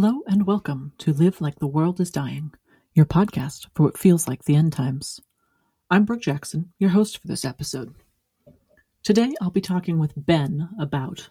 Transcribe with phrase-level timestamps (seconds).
[0.00, 2.54] Hello and welcome to Live Like the World is Dying,
[2.94, 5.20] your podcast for what feels like the end times.
[5.90, 7.96] I'm Brooke Jackson, your host for this episode.
[9.02, 11.30] Today I'll be talking with Ben about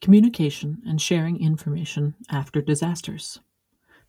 [0.00, 3.38] communication and sharing information after disasters.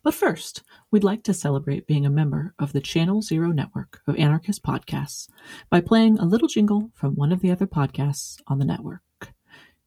[0.02, 4.16] But first, we'd like to celebrate being a member of the Channel Zero network of
[4.16, 5.28] anarchist podcasts
[5.70, 9.04] by playing a little jingle from one of the other podcasts on the network.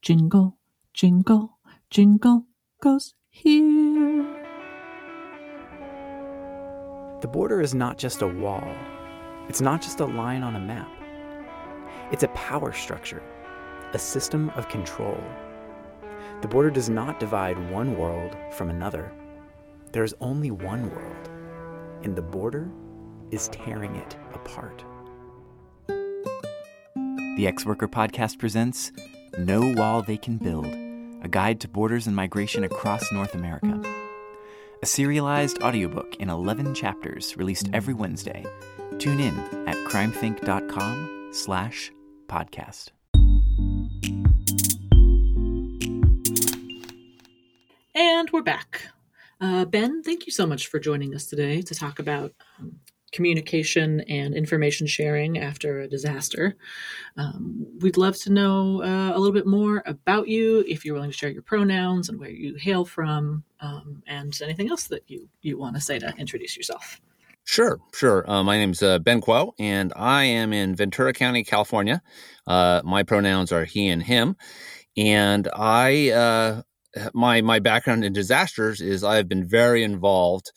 [0.02, 0.58] Jingle,
[0.94, 1.58] jingle,
[1.89, 2.45] jingle
[2.81, 4.26] goes here.
[7.21, 8.76] The border is not just a wall,
[9.48, 10.90] it's not just a line on a map.
[12.12, 13.23] It's a power structure,
[13.94, 15.17] a system of control.
[16.41, 19.12] The border does not divide one world from another.
[19.93, 21.29] There is only one world,
[22.04, 22.70] and the border
[23.32, 24.84] is tearing it apart.
[27.37, 28.91] The Ex Worker Podcast presents
[29.37, 30.80] No Wall They Can Build
[31.22, 33.82] a guide to borders and migration across North America.
[34.82, 38.46] A serialized audiobook in 11 chapters released every Wednesday.
[38.98, 41.92] Tune in at crimethinc.com slash
[42.27, 42.90] podcast.
[47.94, 48.88] And we're back.
[49.40, 52.34] Uh, ben, thank you so much for joining us today to talk about
[53.12, 56.55] communication and information sharing after a disaster.
[57.18, 61.12] Um, we'd love to know uh, a little bit more about you, if you're willing
[61.12, 65.29] to share your pronouns and where you hail from, um, and anything else that you,
[65.41, 67.01] you want to say to introduce yourself.
[67.44, 68.29] Sure, sure.
[68.29, 72.01] Uh, my name's uh, Ben Kuo, and I am in Ventura County, California.
[72.46, 74.38] Uh, my pronouns are he and him,
[74.96, 76.62] and I uh,
[77.13, 80.51] my my background in disasters is I've been very involved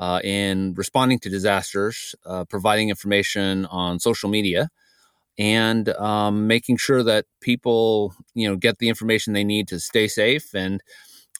[0.00, 4.70] uh, in responding to disasters, uh, providing information on social media,
[5.38, 10.08] and um, making sure that people, you know, get the information they need to stay
[10.08, 10.82] safe and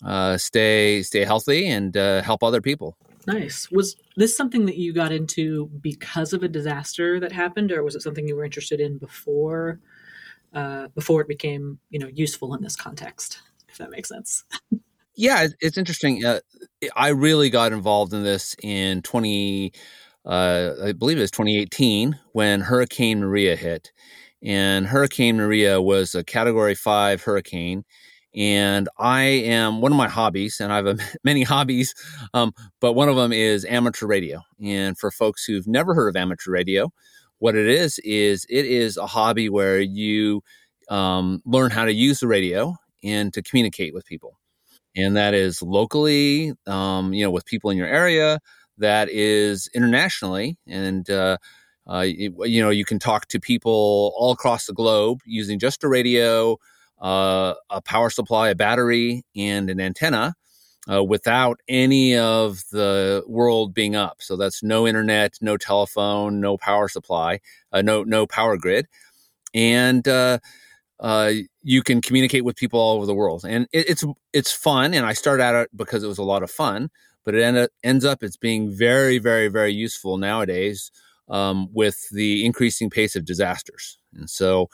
[0.05, 2.99] uh, stay stay healthy and uh, help other people.
[3.27, 3.71] Nice.
[3.71, 7.95] Was this something that you got into because of a disaster that happened, or was
[7.95, 9.81] it something you were interested in before
[10.53, 13.41] uh, before it became, you know, useful in this context?
[13.71, 14.45] If that makes sense.
[15.17, 16.25] Yeah, it's interesting.
[16.25, 16.41] Uh,
[16.97, 19.73] I really got involved in this in 20,
[20.25, 23.93] uh, I believe it was 2018 when Hurricane Maria hit.
[24.43, 27.85] And Hurricane Maria was a category five hurricane.
[28.35, 31.95] And I am one of my hobbies, and I have many hobbies,
[32.33, 34.41] um, but one of them is amateur radio.
[34.65, 36.93] And for folks who've never heard of amateur radio,
[37.41, 40.43] what it is, is it is a hobby where you
[40.89, 44.40] um, learn how to use the radio and to communicate with people
[44.97, 48.41] and that is locally, um, you know, with people in your area.
[48.79, 51.37] That is internationally, and uh,
[51.91, 55.85] uh, you, you, know, you can talk to people all across the globe using just
[55.85, 56.57] a radio,
[57.01, 60.35] uh, a power supply, a battery, and an antenna.
[60.91, 66.57] Uh, without any of the world being up, so that's no internet, no telephone, no
[66.57, 67.39] power supply,
[67.71, 68.87] uh, no no power grid,
[69.53, 70.39] and uh,
[71.01, 74.95] uh, you can communicate with people all over the world, and it, it's it's fun.
[74.95, 76.91] And I started out because it was a lot of fun,
[77.25, 80.91] but it end, ends up it's being very, very, very useful nowadays
[81.29, 83.99] um, with the increasing pace of disasters.
[84.15, 84.69] And so,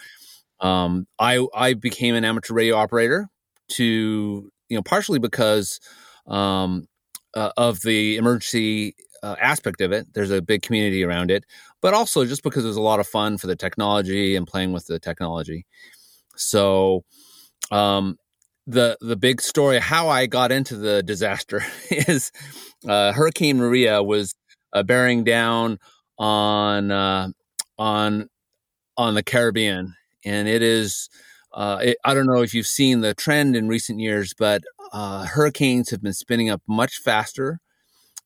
[0.60, 3.28] um, I I became an amateur radio operator
[3.69, 5.81] to you know partially because
[6.26, 6.88] um,
[7.34, 10.06] uh, of the emergency uh, aspect of it.
[10.15, 11.44] There's a big community around it,
[11.81, 14.72] but also just because it was a lot of fun for the technology and playing
[14.72, 15.66] with the technology.
[16.36, 17.04] So,
[17.70, 18.19] um,
[18.66, 22.32] the the big story how I got into the disaster is
[22.88, 24.34] uh, Hurricane Maria was
[24.72, 25.78] uh, bearing down
[26.19, 27.28] on uh,
[27.78, 28.28] on
[28.97, 31.08] on the Caribbean, and it is.
[31.54, 35.24] Uh, it, I don't know if you've seen the trend in recent years, but uh,
[35.26, 37.60] hurricanes have been spinning up much faster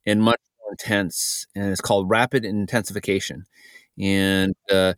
[0.06, 3.44] and much more intense, and it's called rapid intensification.
[3.98, 4.94] And uh,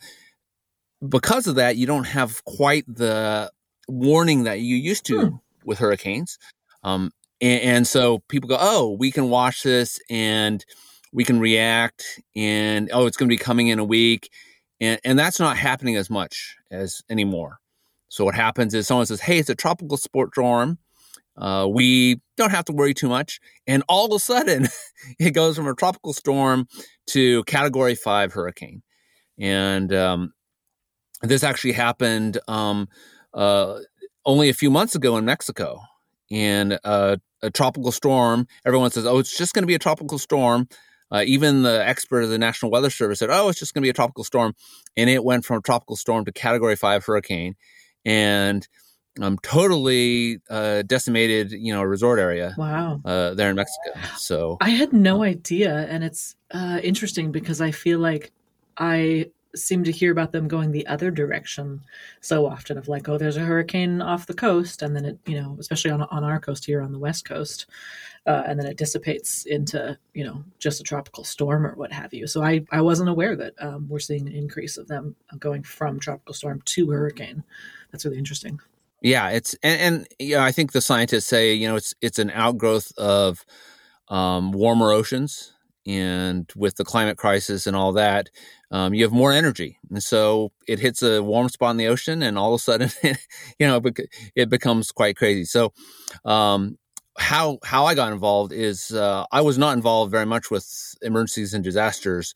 [1.07, 3.51] because of that, you don't have quite the
[3.89, 5.37] warning that you used to hmm.
[5.65, 6.39] with hurricanes.
[6.85, 10.65] Um, and, and, so people go, oh, we can watch this and
[11.13, 14.31] we can react, and oh, it's going to be coming in a week.
[14.81, 17.59] And, and that's not happening as much as anymore.
[18.09, 20.79] So what happens is someone says, hey, it's a tropical sport storm.
[21.37, 23.41] Uh, we don't have to worry too much.
[23.67, 24.69] And all of a sudden,
[25.19, 26.67] it goes from a tropical storm
[27.09, 28.83] to category five hurricane.
[29.39, 30.33] And um,
[31.23, 32.89] this actually happened um,
[33.35, 33.79] uh,
[34.25, 35.81] only a few months ago in Mexico.
[36.31, 40.19] And uh, a tropical storm, everyone says, oh, it's just going to be a tropical
[40.19, 40.69] storm.
[41.11, 43.87] Uh, even the expert of the National Weather Service said, oh, it's just going to
[43.87, 44.55] be a tropical storm.
[44.97, 47.55] And it went from a tropical storm to category five hurricane.
[48.05, 48.67] And
[49.21, 52.55] um, totally uh, decimated, you know, a resort area.
[52.57, 53.01] Wow.
[53.05, 53.99] Uh, there in Mexico.
[54.17, 58.33] So I had no idea, and it's uh, interesting because I feel like
[58.79, 61.83] I seem to hear about them going the other direction
[62.21, 65.41] so often of like oh there's a hurricane off the coast and then it you
[65.41, 67.67] know especially on, on our coast here on the west coast
[68.27, 72.15] uh, and then it dissipates into you know just a tropical storm or what have
[72.15, 72.27] you.
[72.27, 75.99] So i i wasn't aware that um, we're seeing an increase of them going from
[75.99, 77.43] tropical storm to hurricane.
[77.91, 78.61] That's really interesting.
[79.01, 82.31] Yeah it's and, and yeah i think the scientists say you know it's it's an
[82.31, 83.45] outgrowth of
[84.09, 85.53] um, warmer oceans
[85.85, 88.31] and with the climate crisis and all that
[88.73, 89.79] um, you have more energy.
[89.91, 92.91] And so it hits a warm spot in the ocean, and all of a sudden,
[93.59, 93.81] you know,
[94.35, 95.45] it becomes quite crazy.
[95.45, 95.73] So,
[96.25, 96.79] um,
[97.19, 100.67] how how I got involved is uh, I was not involved very much with
[101.03, 102.35] emergencies and disasters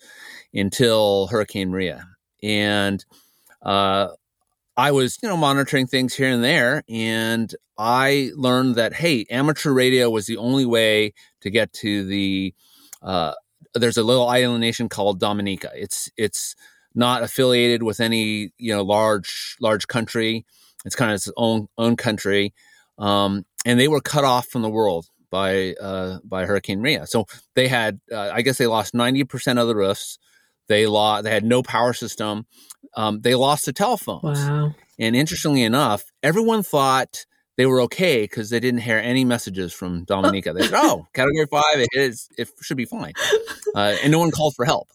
[0.52, 2.06] until Hurricane Maria,
[2.42, 3.02] and
[3.62, 4.08] uh,
[4.76, 9.72] I was you know monitoring things here and there, and I learned that hey, amateur
[9.72, 12.52] radio was the only way to get to the
[13.00, 13.32] uh,
[13.78, 15.70] there's a little island nation called Dominica.
[15.74, 16.54] It's it's
[16.94, 20.44] not affiliated with any you know large large country.
[20.84, 22.54] It's kind of its own own country,
[22.98, 27.06] um, and they were cut off from the world by uh, by Hurricane Maria.
[27.06, 30.18] So they had, uh, I guess, they lost ninety percent of the roofs.
[30.68, 31.24] They lost.
[31.24, 32.46] They had no power system.
[32.96, 34.38] Um, they lost the telephones.
[34.38, 34.74] Wow.
[34.98, 37.26] And interestingly enough, everyone thought
[37.56, 40.52] they were okay because they didn't hear any messages from Dominica.
[40.52, 43.12] They said, "Oh, Category Five, it is, it should be fine,"
[43.74, 44.88] uh, and no one called for help.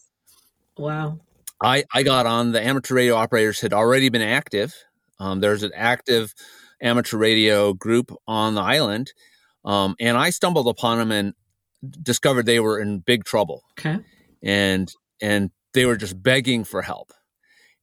[0.78, 1.20] Wow.
[1.62, 2.52] I I got on.
[2.52, 4.74] The amateur radio operators had already been active.
[5.18, 6.34] Um, there's an active
[6.80, 9.12] amateur radio group on the island,
[9.64, 11.34] um, and I stumbled upon them and
[12.02, 13.62] discovered they were in big trouble.
[13.78, 13.98] Okay.
[14.42, 17.12] And and they were just begging for help,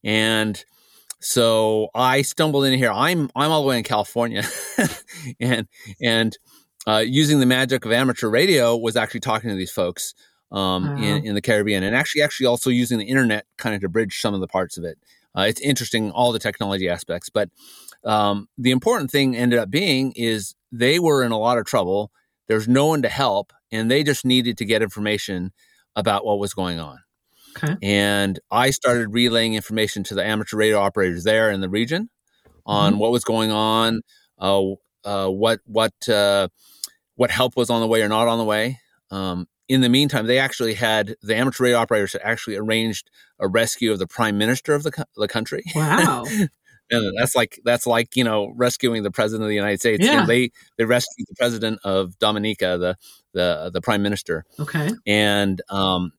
[0.04, 0.62] and
[1.20, 2.90] so I stumbled in here.
[2.90, 4.42] I'm I'm all the way in California,
[5.40, 5.68] and
[6.02, 6.36] and
[6.86, 10.14] uh, using the magic of amateur radio was actually talking to these folks
[10.50, 13.88] um, in, in the Caribbean, and actually actually also using the internet kind of to
[13.88, 14.98] bridge some of the parts of it.
[15.36, 17.50] Uh, it's interesting all the technology aspects, but
[18.04, 22.10] um, the important thing ended up being is they were in a lot of trouble.
[22.48, 25.52] There's no one to help, and they just needed to get information
[25.94, 26.98] about what was going on.
[27.56, 27.76] Okay.
[27.82, 32.10] And I started relaying information to the amateur radio operators there in the region
[32.66, 33.00] on mm-hmm.
[33.00, 34.02] what was going on,
[34.38, 34.62] uh,
[35.04, 36.48] uh, what what uh,
[37.16, 38.78] what help was on the way or not on the way.
[39.10, 43.08] Um, in the meantime, they actually had the amateur radio operators had actually arranged
[43.38, 45.62] a rescue of the prime minister of the, co- the country.
[45.74, 46.24] Wow.
[46.90, 50.04] and that's like that's like you know rescuing the president of the United States.
[50.04, 50.12] Yeah.
[50.12, 52.96] You know, they they rescued the president of Dominica, the
[53.32, 54.44] the the prime minister.
[54.58, 54.90] Okay.
[55.06, 56.12] And um,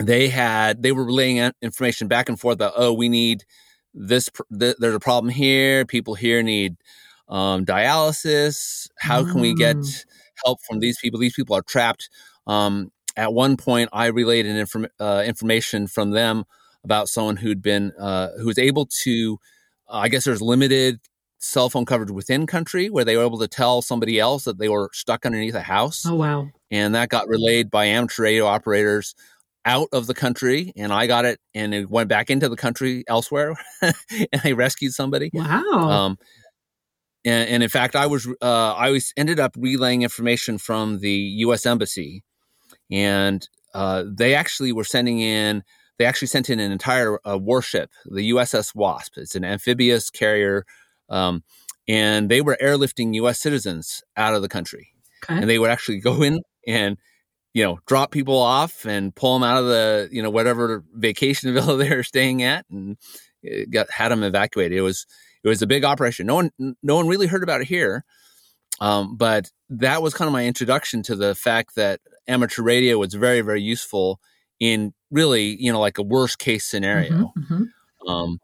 [0.00, 3.44] they had they were relaying information back and forth that oh we need
[3.92, 6.76] this th- there's a problem here people here need
[7.28, 10.04] um, dialysis how can we get mm.
[10.44, 11.20] help from these people?
[11.20, 12.10] These people are trapped.
[12.46, 16.44] Um, at one point i relayed an inform- uh, information from them
[16.84, 19.38] about someone who'd been uh, who was able to
[19.88, 21.00] uh, i guess there's limited
[21.40, 24.68] cell phone coverage within country where they were able to tell somebody else that they
[24.68, 26.04] were stuck underneath a house.
[26.06, 26.48] Oh wow.
[26.70, 29.14] And that got relayed by amateur radio operators
[29.64, 33.04] out of the country and I got it and it went back into the country
[33.08, 35.30] elsewhere and I rescued somebody.
[35.32, 35.62] Wow.
[35.62, 36.18] Um,
[37.24, 41.12] and, and, in fact, I was, uh, I was ended up relaying information from the
[41.12, 41.66] U.S.
[41.66, 42.24] Embassy
[42.90, 45.62] and uh, they actually were sending in,
[45.98, 49.18] they actually sent in an entire uh, warship, the USS Wasp.
[49.18, 50.64] It's an amphibious carrier.
[51.10, 51.44] Um,
[51.86, 53.38] and they were airlifting U.S.
[53.38, 54.88] citizens out of the country.
[55.24, 55.40] Okay.
[55.40, 56.96] And they would actually go in and
[57.52, 61.52] you know, drop people off and pull them out of the, you know, whatever vacation
[61.54, 62.96] villa they're staying at, and
[63.70, 64.76] got had them evacuated.
[64.76, 65.06] It was
[65.42, 66.26] it was a big operation.
[66.26, 66.50] No one
[66.82, 68.04] no one really heard about it here,
[68.80, 73.14] um, but that was kind of my introduction to the fact that amateur radio was
[73.14, 74.20] very very useful
[74.60, 77.32] in really you know like a worst case scenario.
[77.36, 78.08] Mm-hmm, mm-hmm.
[78.08, 78.38] Um,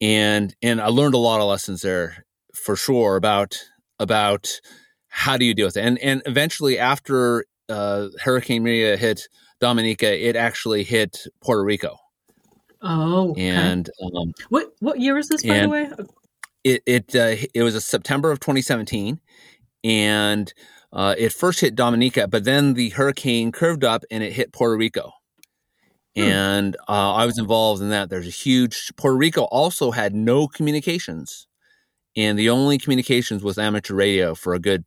[0.00, 2.24] and and I learned a lot of lessons there
[2.54, 3.58] for sure about
[3.98, 4.60] about
[5.08, 5.84] how do you deal with it.
[5.84, 9.28] And and eventually after uh, Hurricane Maria hit
[9.60, 11.96] Dominica, it actually hit Puerto Rico.
[12.82, 13.48] Oh, okay.
[13.48, 15.90] and um, what what year was this, by the way?
[16.62, 19.20] It it uh, it was a September of 2017,
[19.82, 20.52] and
[20.92, 24.76] uh, it first hit Dominica, but then the hurricane curved up and it hit Puerto
[24.76, 25.12] Rico.
[26.14, 26.22] Hmm.
[26.22, 28.08] And uh, I was involved in that.
[28.08, 31.46] There's a huge Puerto Rico also had no communications,
[32.16, 34.84] and the only communications was amateur radio for a good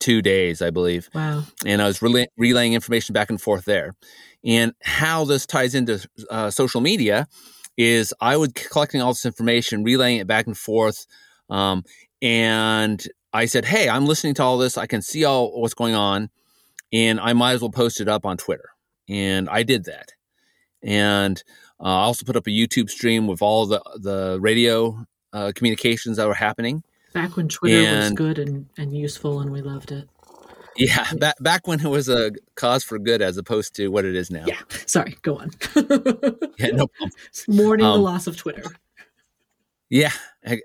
[0.00, 1.08] two days, I believe.
[1.14, 1.44] Wow.
[1.64, 3.94] And I was relay- relaying information back and forth there.
[4.44, 7.26] And how this ties into uh, social media
[7.76, 11.06] is I was collecting all this information, relaying it back and forth.
[11.50, 11.84] Um,
[12.20, 14.76] and I said, "Hey, I'm listening to all this.
[14.76, 16.30] I can see all what's going on,
[16.92, 18.70] and I might as well post it up on Twitter."
[19.08, 20.12] And I did that,
[20.82, 21.42] and
[21.80, 26.16] uh, I also put up a YouTube stream with all the the radio uh, communications
[26.16, 26.82] that were happening.
[27.18, 30.08] Back when Twitter was good and, and useful and we loved it.
[30.76, 34.14] Yeah, back back when it was a cause for good as opposed to what it
[34.14, 34.44] is now.
[34.46, 34.60] Yeah.
[34.86, 35.50] Sorry, go on.
[36.58, 37.10] Yeah, no problem.
[37.48, 38.62] Mourning the Um, loss of Twitter.
[39.90, 40.12] Yeah,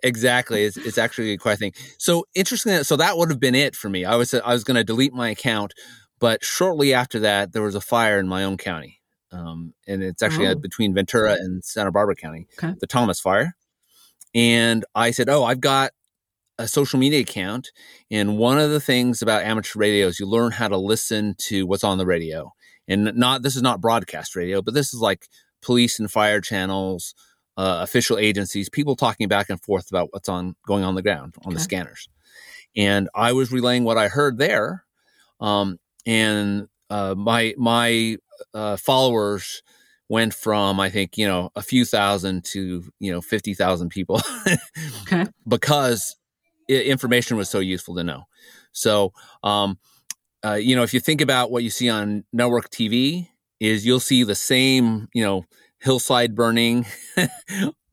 [0.04, 0.64] exactly.
[0.66, 1.74] It's, it's actually quite a thing.
[1.98, 2.84] So interesting.
[2.84, 4.06] So that would have been it for me.
[4.06, 5.74] I was I was going to delete my account,
[6.20, 10.22] but shortly after that, there was a fire in my own county, um, and it's
[10.22, 10.52] actually Oh.
[10.52, 12.76] uh, between Ventura and Santa Barbara County, Okay.
[12.80, 13.56] the Thomas Fire.
[14.36, 15.92] And I said, "Oh, I've got
[16.60, 17.72] a social media account,
[18.12, 21.66] and one of the things about amateur radio is you learn how to listen to
[21.66, 22.54] what's on the radio,
[22.88, 25.28] and not this is not broadcast radio, but this is like
[25.62, 27.16] police and fire channels."
[27.58, 31.36] uh, official agencies, people talking back and forth about what's on going on the ground
[31.46, 32.10] on the scanners.
[32.76, 34.84] And I was relaying what I heard there,
[35.40, 38.18] um, and uh, my my
[38.54, 39.62] uh, followers
[40.10, 44.20] went from I think you know a few thousand to you know fifty thousand people
[45.04, 45.26] Okay.
[45.48, 46.16] because
[46.68, 48.24] information was so useful to know.
[48.72, 49.78] So, um,
[50.46, 53.30] uh, you know, if you think about what you see on network TV,
[53.60, 55.46] is you'll see the same, you know,
[55.80, 56.86] hillside burning,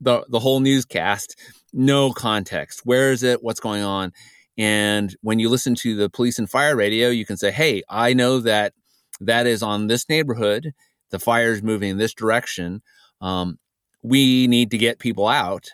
[0.01, 1.37] the the whole newscast,
[1.71, 2.81] no context.
[2.83, 3.41] Where is it?
[3.41, 4.11] What's going on?
[4.57, 8.13] And when you listen to the police and fire radio, you can say, "Hey, I
[8.13, 8.73] know that
[9.21, 10.73] that is on this neighborhood.
[11.11, 12.81] The fire is moving in this direction.
[13.21, 13.59] Um,
[14.01, 15.69] we need to get people out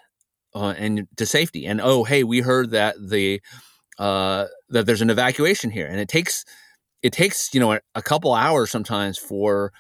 [0.58, 1.66] uh, and to safety.
[1.68, 3.42] And oh, hey, we heard that the
[4.00, 6.46] uh, that there's an evacuation here, and it takes
[7.04, 9.72] it takes you know a, a couple hours sometimes for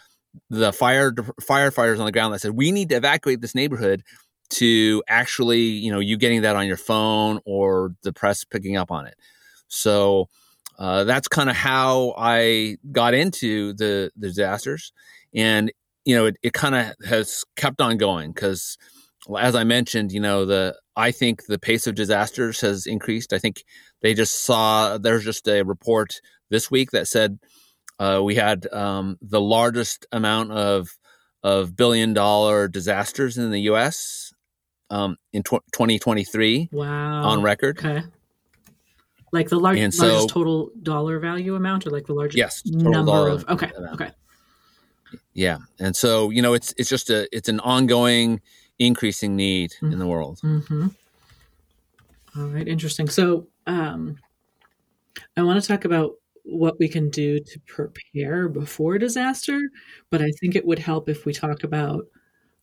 [0.51, 4.03] the fire firefighters on the ground that said we need to evacuate this neighborhood
[4.49, 8.91] to actually you know you getting that on your phone or the press picking up
[8.91, 9.15] on it.
[9.67, 10.29] So
[10.77, 14.93] uh, that's kind of how I got into the, the disasters,
[15.33, 15.71] and
[16.05, 18.77] you know it, it kind of has kept on going because
[19.39, 23.33] as I mentioned, you know, the I think the pace of disasters has increased.
[23.33, 23.63] I think
[24.01, 27.39] they just saw there's just a report this week that said
[27.99, 30.89] uh, we had um, the largest amount of
[31.43, 34.33] of billion dollar disasters in the U.S.
[34.89, 37.23] Um, in tw- 2023 Wow.
[37.23, 37.77] on record.
[37.79, 38.03] Okay.
[39.33, 43.27] Like the And so- largest total dollar value amount, or like the largest Yes, number
[43.27, 43.45] of.
[43.49, 43.69] Okay.
[43.75, 44.01] amount.
[44.01, 44.11] Okay.
[45.33, 48.41] Yeah, and so you know it's it's just a it's an ongoing
[48.79, 50.39] increasing need in the world.
[50.43, 50.87] Mm-hmm.
[52.37, 53.09] All right, interesting.
[53.09, 54.17] So, um,
[55.35, 56.11] I want to talk about
[56.43, 59.59] what we can do to prepare before disaster,
[60.09, 62.05] but I think it would help if we talk about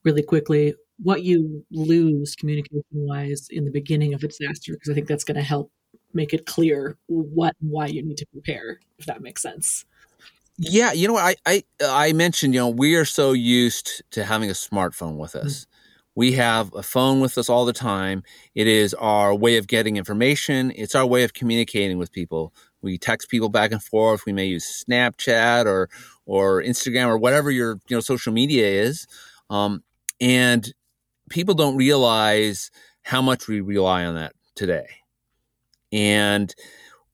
[0.04, 4.94] really quickly what you lose communication wise in the beginning of a disaster, because I
[4.94, 5.71] think that's going to help
[6.12, 9.85] make it clear what and why you need to prepare, if that makes sense.
[10.56, 14.25] Yeah, you know what I I I mentioned, you know, we are so used to
[14.25, 15.66] having a smartphone with us.
[16.14, 18.23] We have a phone with us all the time.
[18.54, 20.73] It is our way of getting information.
[20.76, 22.54] It's our way of communicating with people.
[22.83, 24.25] We text people back and forth.
[24.26, 25.88] We may use Snapchat or
[26.26, 29.06] or Instagram or whatever your you know social media is,
[29.50, 29.83] um,
[30.21, 30.73] and
[31.30, 32.71] people don't realize
[33.02, 34.87] how much we rely on that today.
[35.92, 36.54] And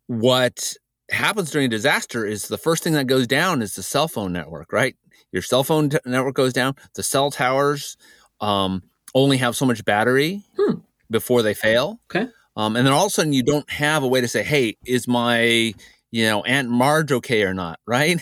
[0.06, 0.74] what
[1.10, 4.32] happens during a disaster is the first thing that goes down is the cell phone
[4.32, 4.96] network, right?
[5.32, 6.74] Your cell phone t- network goes down.
[6.94, 7.96] The cell towers
[8.40, 8.82] um,
[9.14, 10.78] only have so much battery Hmm.
[11.10, 12.00] before they fail.
[12.14, 12.28] Okay.
[12.56, 14.76] Um, and then all of a sudden, you don't have a way to say, "Hey,
[14.84, 15.72] is my
[16.10, 18.20] you know Aunt Marge okay or not?" Right?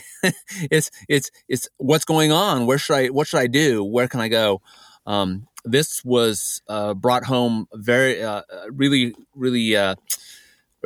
[0.71, 2.65] it's it's it's what's going on.
[2.65, 3.07] Where should I?
[3.07, 3.83] What should I do?
[3.83, 4.61] Where can I go?
[5.05, 9.95] Um, this was uh, brought home very, uh, uh, really, really, uh,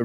[0.00, 0.04] a,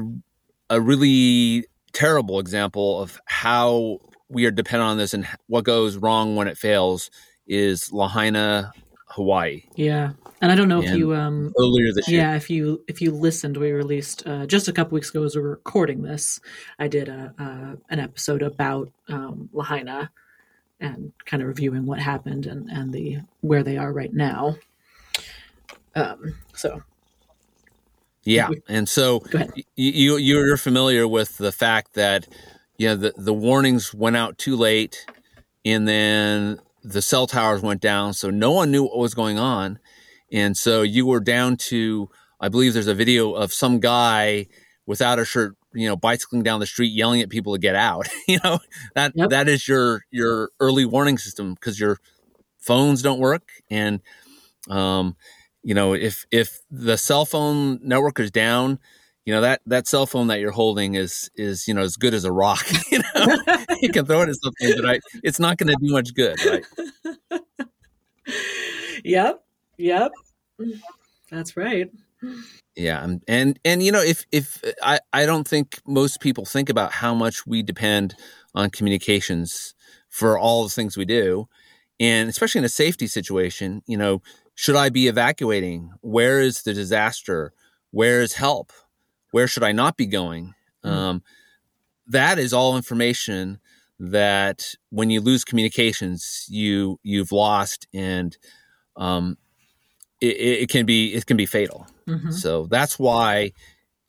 [0.68, 6.36] a really terrible example of how we are dependent on this and what goes wrong
[6.36, 7.10] when it fails
[7.48, 8.72] is Lahaina,
[9.10, 9.64] Hawaii.
[9.74, 12.20] Yeah, and I don't know if you um Earlier this year.
[12.22, 15.34] yeah if you if you listened we released uh, just a couple weeks ago as
[15.36, 16.40] we were recording this
[16.78, 20.10] i did a, uh, an episode about um, lahaina
[20.80, 24.56] and kind of reviewing what happened and, and the where they are right now
[25.94, 26.82] um, so
[28.24, 29.50] Yeah, and so Go ahead.
[29.56, 32.28] y- you you're familiar with the fact that
[32.78, 35.04] you know the the warnings went out too late,
[35.64, 39.78] and then the cell towers went down, so no one knew what was going on,
[40.32, 42.08] and so you were down to
[42.40, 44.46] I believe there's a video of some guy
[44.86, 48.08] without a shirt, you know, bicycling down the street yelling at people to get out.
[48.28, 48.58] you know
[48.94, 49.30] that Yep.
[49.30, 51.98] that is your your early warning system because your
[52.58, 54.00] phones don't work and
[54.68, 55.16] um,
[55.62, 58.78] you know if if the cell phone network is down
[59.24, 62.14] you know that that cell phone that you're holding is is you know as good
[62.14, 62.64] as a rock.
[62.90, 63.36] you know,
[63.80, 66.36] you can throw it at something, but I, it's not going to do much good,
[66.44, 66.64] right?
[69.04, 69.44] yep,
[69.76, 70.12] yep,
[71.30, 71.90] that's right.
[72.76, 76.68] Yeah, and, and and you know if if I I don't think most people think
[76.68, 78.14] about how much we depend
[78.54, 79.74] on communications
[80.08, 81.48] for all the things we do,
[81.98, 84.22] and especially in a safety situation, you know,
[84.54, 85.90] should I be evacuating?
[86.00, 87.52] Where is the disaster?
[87.90, 88.72] Where is help?
[89.30, 90.54] Where should I not be going?
[90.84, 90.88] Mm-hmm.
[90.88, 91.22] Um,
[92.08, 93.60] that is all information
[93.98, 98.36] that when you lose communications, you you've lost, and
[98.96, 99.36] um,
[100.20, 101.86] it, it, can be it can be fatal.
[102.08, 102.30] Mm-hmm.
[102.32, 103.52] So that's why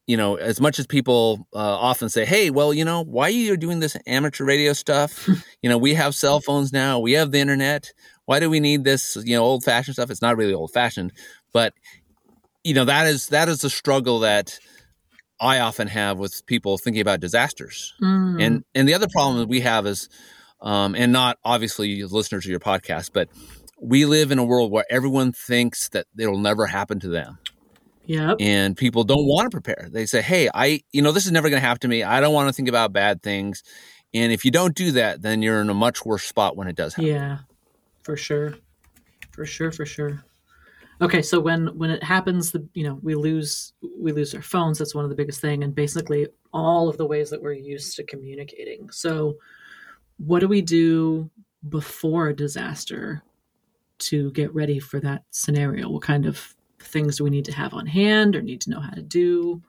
[0.07, 3.29] you know, as much as people uh, often say, "Hey, well, you know, why are
[3.29, 5.29] you doing this amateur radio stuff?
[5.61, 7.93] you know, we have cell phones now, we have the internet.
[8.25, 11.13] Why do we need this, you know, old-fashioned stuff?" It's not really old-fashioned,
[11.53, 11.73] but
[12.63, 14.59] you know, that is that is a struggle that
[15.41, 17.93] I often have with people thinking about disasters.
[18.01, 18.41] Mm.
[18.41, 20.07] And and the other problem that we have is,
[20.61, 23.27] um, and not obviously listeners of your podcast, but
[23.81, 27.39] we live in a world where everyone thinks that it'll never happen to them.
[28.05, 28.35] Yeah.
[28.39, 29.89] And people don't want to prepare.
[29.91, 32.03] They say, "Hey, I, you know, this is never going to happen to me.
[32.03, 33.63] I don't want to think about bad things."
[34.13, 36.75] And if you don't do that, then you're in a much worse spot when it
[36.75, 37.11] does happen.
[37.11, 37.37] Yeah,
[38.03, 38.55] for sure,
[39.31, 40.23] for sure, for sure.
[41.01, 44.77] Okay, so when when it happens, the you know we lose we lose our phones.
[44.77, 47.95] That's one of the biggest thing, and basically all of the ways that we're used
[47.95, 48.89] to communicating.
[48.91, 49.37] So,
[50.17, 51.29] what do we do
[51.69, 53.23] before a disaster
[53.99, 55.89] to get ready for that scenario?
[55.89, 58.79] What kind of things do we need to have on hand or need to know
[58.79, 59.61] how to do?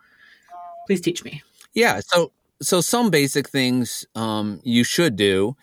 [0.87, 1.43] Please teach me.
[1.73, 5.57] Yeah, so so some basic things um, you should do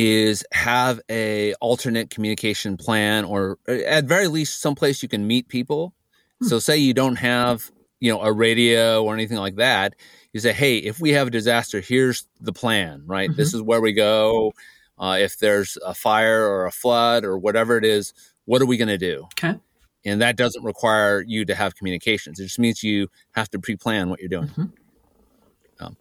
[0.00, 5.48] is have a alternate communication plan or uh, at very least someplace you can meet
[5.48, 5.92] people.
[6.40, 6.46] Hmm.
[6.46, 9.96] so say you don't have you know a radio or anything like that
[10.32, 13.28] you say hey if we have a disaster here's the plan right?
[13.28, 13.36] Mm-hmm.
[13.36, 14.52] this is where we go.
[15.00, 18.76] Uh, if there's a fire or a flood or whatever it is what are we
[18.76, 19.24] going to do?
[19.34, 19.58] Okay.
[20.04, 22.40] And that doesn't require you to have communications.
[22.40, 24.48] It just means you have to pre-plan what you're doing.
[24.48, 25.84] Mm-hmm.
[25.84, 25.96] um,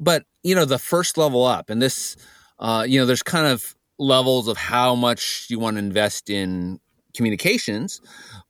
[0.00, 2.16] but you know the first level up and this
[2.58, 6.80] uh, you know, there's kind of levels of how much you want to invest in
[7.14, 8.00] communications,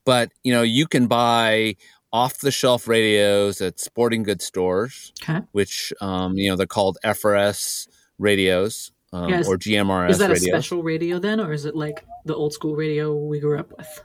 [0.05, 1.77] but you know, you can buy
[2.13, 5.41] off the shelf radios at sporting goods stores, okay.
[5.53, 7.89] which um, you know they're called FRS
[8.19, 10.11] radios um, yeah, is, or GMRS.
[10.11, 10.47] Is that radios.
[10.47, 13.77] a special radio then, or is it like the old school radio we grew up
[13.77, 14.03] with?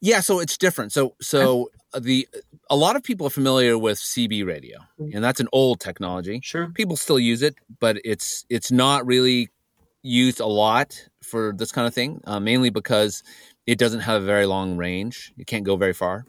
[0.00, 0.92] Yeah, so it's different.
[0.92, 2.28] So so the
[2.70, 5.14] a lot of people are familiar with CB radio, mm.
[5.14, 6.40] and that's an old technology.
[6.42, 9.48] Sure, people still use it, but it's it's not really
[10.02, 13.22] used a lot for this kind of thing, uh, mainly because
[13.66, 15.32] it doesn't have a very long range.
[15.36, 16.24] You can't go very far.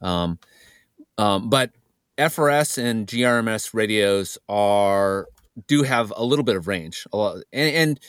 [0.00, 0.38] Um,
[1.16, 1.70] um, but
[2.18, 5.26] FRS and GMRS radios are
[5.68, 8.00] do have a little bit of range, a lot, and, and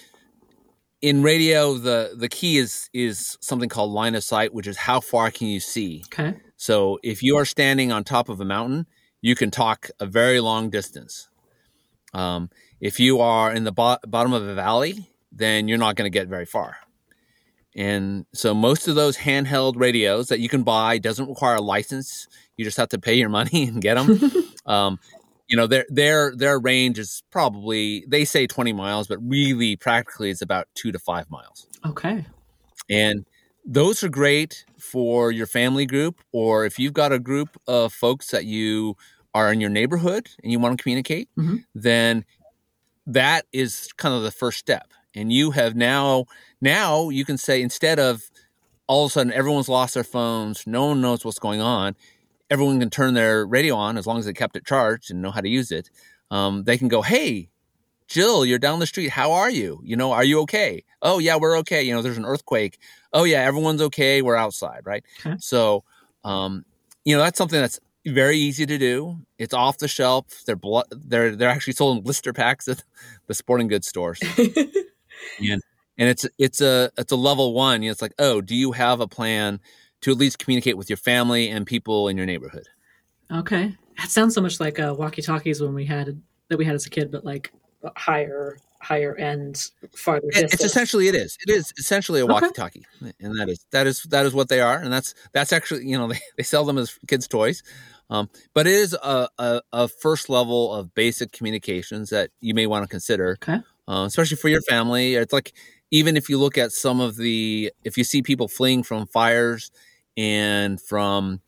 [1.04, 5.02] in radio the the key is is something called line of sight which is how
[5.02, 8.88] far can you see okay so if you are standing on top of a mountain
[9.20, 11.30] you can talk a very long distance.
[12.14, 12.50] Um,
[12.80, 16.18] if you are in the bo- bottom of a valley then you're not going to
[16.20, 16.78] get very far.
[17.76, 22.28] And so most of those handheld radios that you can buy doesn't require a license.
[22.56, 24.20] You just have to pay your money and get them
[24.66, 25.00] um,
[25.50, 30.30] you know their their their range is probably they say 20 miles but really practically
[30.30, 31.68] it's about 2 to 5 miles.
[31.86, 32.26] Okay.
[32.90, 33.26] And
[33.66, 38.32] those are great for your family group or if you've got a group of folks
[38.32, 38.96] that you
[39.34, 41.58] are in your neighborhood and you want to communicate mm-hmm.
[41.74, 42.26] then
[43.08, 46.26] that is kind of the first step and you have now
[46.62, 48.30] now you can say instead of
[48.88, 51.96] all of a sudden everyone's lost their phones no one knows what's going on
[52.54, 55.32] everyone can turn their radio on as long as they kept it charged and know
[55.32, 55.90] how to use it.
[56.30, 57.50] Um, they can go, hey,
[58.08, 59.10] Jill, you're down the street.
[59.10, 59.82] How are you?
[59.84, 60.84] You know, are you okay?
[61.02, 61.82] Oh, yeah, we're okay.
[61.82, 62.78] You know, there's an earthquake.
[63.14, 64.22] Oh, yeah, everyone's okay.
[64.22, 65.04] We're outside, right?
[65.20, 65.36] Okay.
[65.40, 65.84] So,
[66.24, 66.66] um,
[67.06, 69.18] you know, that's something that's very easy to do.
[69.38, 70.44] It's off the shelf.
[70.46, 72.84] They're bl- they're they're actually sold in blister packs at
[73.28, 74.20] the sporting goods stores.
[74.38, 75.62] and
[75.98, 77.82] and it's it's a it's a level one.
[77.82, 79.60] You know, it's like, oh, do you have a plan
[80.04, 82.68] to at least communicate with your family and people in your neighborhood.
[83.32, 86.86] Okay, that sounds so much like uh, walkie-talkies when we had that we had as
[86.86, 87.52] a kid, but like
[87.96, 90.28] higher higher end, farther.
[90.30, 91.38] It, it's essentially it is.
[91.48, 93.14] It is essentially a walkie-talkie, okay.
[93.20, 95.98] and that is that is that is what they are, and that's that's actually you
[95.98, 97.64] know they, they sell them as kids' toys.
[98.10, 102.68] Um, but it is a, a, a, first level of basic communications that you may
[102.68, 103.60] want to consider, okay.
[103.88, 105.16] uh, especially for your family.
[105.16, 105.54] It's like
[105.90, 109.72] even if you look at some of the, if you see people fleeing from fires
[110.18, 111.40] and from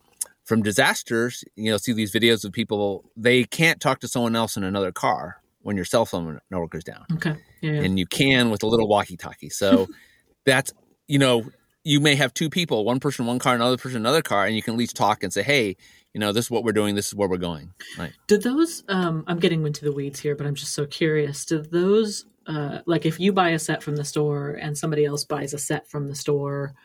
[0.46, 4.56] from disasters, you know, see these videos of people they can't talk to someone else
[4.56, 7.06] in another car when your cell phone network goes down.
[7.14, 7.36] Okay.
[7.62, 7.72] Yeah.
[7.72, 7.82] yeah.
[7.82, 9.50] And you can with a little walkie-talkie.
[9.50, 9.88] So
[10.46, 10.72] that's
[11.08, 11.44] you know,
[11.84, 14.62] you may have two people, one person one car, another person another car, and you
[14.62, 15.76] can at least talk and say, "Hey,
[16.14, 16.94] you know, this is what we're doing.
[16.94, 18.12] This is where we're going." Right.
[18.28, 18.84] Did those?
[18.90, 21.46] Um, I'm getting into the weeds here, but I'm just so curious.
[21.46, 25.24] Did those, uh, like, if you buy a set from the store and somebody else
[25.24, 26.76] buys a set from the store,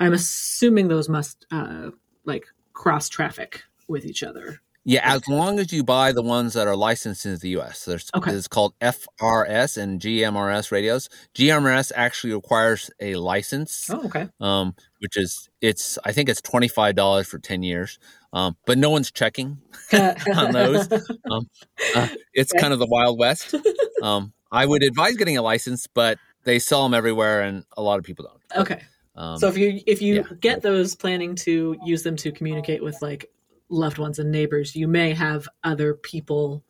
[0.00, 1.90] I'm assuming those must uh,
[2.24, 4.60] like cross traffic with each other.
[4.84, 7.84] Yeah, as long as you buy the ones that are licensed in the U.S.
[7.84, 8.32] There's Okay.
[8.32, 11.08] it's called FRS and GMRS radios.
[11.36, 14.28] GMRS actually requires a license, Oh, okay.
[14.40, 17.98] um, which is it's I think it's twenty five dollars for ten years,
[18.32, 19.58] um, but no one's checking
[19.92, 20.88] on those.
[21.30, 21.48] Um,
[21.94, 23.54] uh, it's kind of the wild west.
[24.02, 28.00] Um, I would advise getting a license, but they sell them everywhere, and a lot
[28.00, 28.62] of people don't.
[28.62, 28.82] okay.
[29.14, 30.22] Um, so if you if you yeah.
[30.40, 33.30] get those planning to use them to communicate with like
[33.72, 36.62] loved ones and neighbors, you may have other people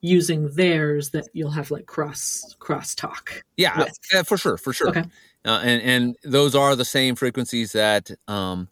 [0.00, 3.42] using theirs that you'll have like cross cross talk.
[3.56, 3.98] Yeah, with.
[4.12, 4.88] yeah, for sure, for sure.
[4.88, 5.04] Okay.
[5.44, 8.68] Uh, and and those are the same frequencies that um,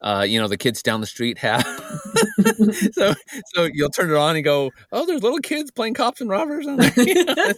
[0.00, 1.64] uh, you know the kids down the street have.
[2.92, 3.14] so
[3.54, 6.66] so you'll turn it on and go, oh, there's little kids playing cops and robbers
[6.66, 6.92] on there.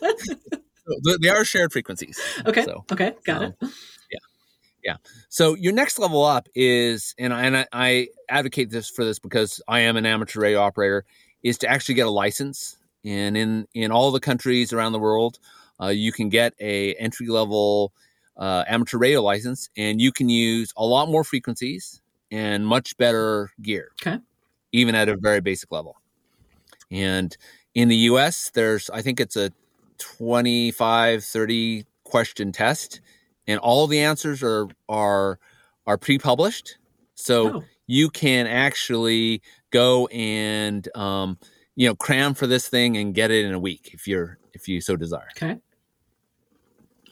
[1.21, 2.19] They are shared frequencies.
[2.47, 2.65] Okay.
[2.65, 3.15] So okay.
[3.25, 3.71] Got um, it.
[5.29, 9.19] So your next level up is, and I, and I, I advocate this for this
[9.19, 11.05] because I am an amateur radio operator,
[11.43, 12.77] is to actually get a license.
[13.05, 15.39] And in in all the countries around the world,
[15.81, 17.93] uh, you can get a entry level
[18.37, 23.51] uh, amateur radio license, and you can use a lot more frequencies and much better
[23.63, 23.91] gear.
[24.03, 24.19] Okay.
[24.73, 25.97] even at a very basic level.
[26.91, 27.37] And
[27.75, 29.51] in the U.S., there's I think it's a
[29.99, 33.01] 25, 30 question test,
[33.51, 35.39] and all the answers are are
[35.87, 36.79] are pre-published,
[37.15, 37.65] so Oh.
[37.87, 41.39] you can actually go and um,
[41.77, 44.69] you know cram for this thing and get it in a week if you're if
[44.69, 45.29] you so desire.
[45.37, 45.57] Okay.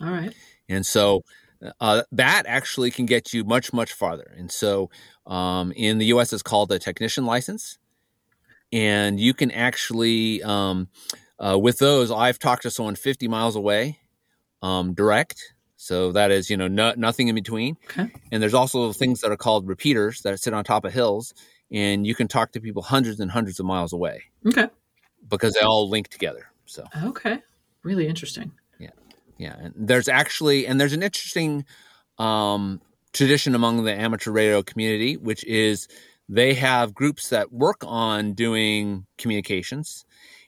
[0.00, 0.34] All right.
[0.68, 1.22] And so
[1.80, 4.32] uh, that actually can get you much, much farther.
[4.36, 4.90] And so
[5.26, 7.78] um, in the US, it's called a technician license.
[8.72, 10.88] And you can actually, um,
[11.38, 13.98] uh, with those, I've talked to someone 50 miles away
[14.62, 15.54] um, direct.
[15.80, 17.76] So that is, you know, no, nothing in between.
[17.84, 18.10] Okay.
[18.32, 21.32] And there's also things that are called repeaters that sit on top of hills.
[21.70, 24.68] And you can talk to people hundreds and hundreds of miles away Okay.
[25.28, 26.50] because they all link together.
[26.66, 26.84] So.
[27.04, 27.38] Okay.
[27.84, 28.50] Really interesting.
[28.80, 28.90] Yeah,
[29.38, 29.54] Yeah.
[29.56, 31.64] and there's actually and there's an interesting
[32.18, 32.80] um,
[33.12, 35.86] tradition among the amateur radio community, which is
[36.28, 40.04] they have groups that work on doing communications,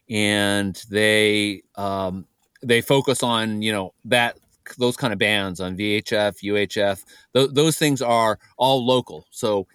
[0.08, 2.26] and they um,
[2.62, 4.36] they focus on you know that
[4.76, 7.04] those kind of bands on VHF, UHF.
[7.34, 9.26] Th- those things are all local.
[9.30, 9.66] So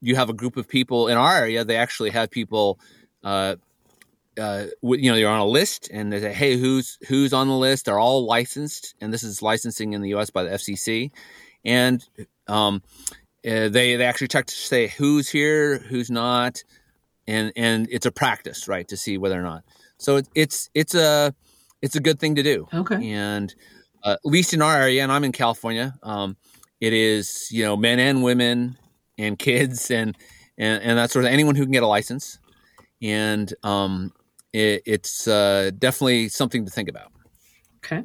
[0.00, 1.64] you have a group of people in our area.
[1.64, 2.78] They actually have people.
[3.24, 3.56] Uh,
[4.38, 7.48] uh, w- you know, you're on a list, and they say, "Hey, who's who's on
[7.48, 10.28] the list?" They're all licensed, and this is licensing in the U.S.
[10.30, 11.10] by the FCC,
[11.64, 12.06] and
[12.46, 12.82] um,
[13.46, 16.62] uh, they they actually check to say who's here, who's not,
[17.26, 19.64] and and it's a practice, right, to see whether or not.
[19.96, 21.34] So it, it's it's a
[21.80, 23.10] it's a good thing to do, Okay.
[23.12, 23.54] and
[24.06, 26.36] uh, at least in our area, and I'm in California, um,
[26.80, 28.78] it is you know men and women
[29.18, 30.16] and kids and
[30.56, 32.38] and and that sort of anyone who can get a license,
[33.02, 34.12] and um,
[34.52, 37.10] it, it's uh, definitely something to think about.
[37.84, 38.04] Okay.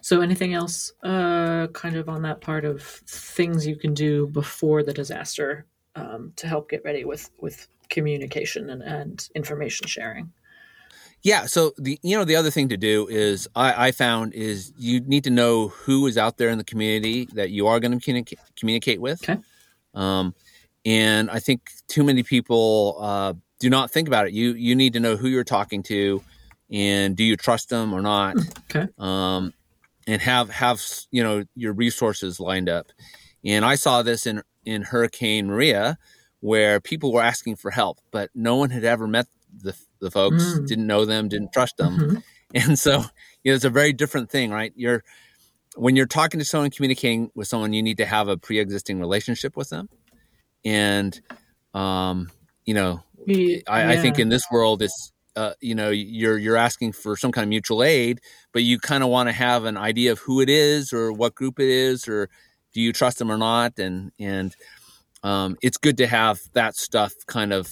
[0.00, 4.82] So anything else uh kind of on that part of things you can do before
[4.82, 10.32] the disaster um, to help get ready with with communication and, and information sharing?
[11.24, 11.46] Yeah.
[11.46, 15.00] So the you know the other thing to do is I, I found is you
[15.00, 18.04] need to know who is out there in the community that you are going to
[18.04, 19.28] communicate communicate with.
[19.28, 19.40] Okay.
[19.94, 20.34] Um,
[20.84, 24.34] and I think too many people uh, do not think about it.
[24.34, 26.22] You you need to know who you're talking to,
[26.70, 28.36] and do you trust them or not.
[28.70, 28.86] Okay.
[28.98, 29.54] Um,
[30.06, 32.92] and have have you know your resources lined up.
[33.42, 35.96] And I saw this in in Hurricane Maria,
[36.40, 39.26] where people were asking for help, but no one had ever met
[39.62, 40.66] the the folks, Mm.
[40.68, 42.22] didn't know them, didn't trust them, Mhm.
[42.70, 43.04] and so
[43.42, 44.72] you know it's a very different thing, right?
[44.76, 45.02] You're
[45.76, 49.56] when you're talking to someone, communicating with someone, you need to have a pre-existing relationship
[49.56, 49.88] with them,
[50.64, 51.20] and
[51.74, 52.30] um,
[52.64, 56.56] you know Ye- I, I think in this world it's uh, you know you're you're
[56.56, 58.20] asking for some kind of mutual aid
[58.52, 61.34] but you kind of want to have an idea of who it is or what
[61.34, 62.28] group it is or
[62.72, 64.54] do you trust them or not and and
[65.24, 67.66] um, it's good to have that stuff kind of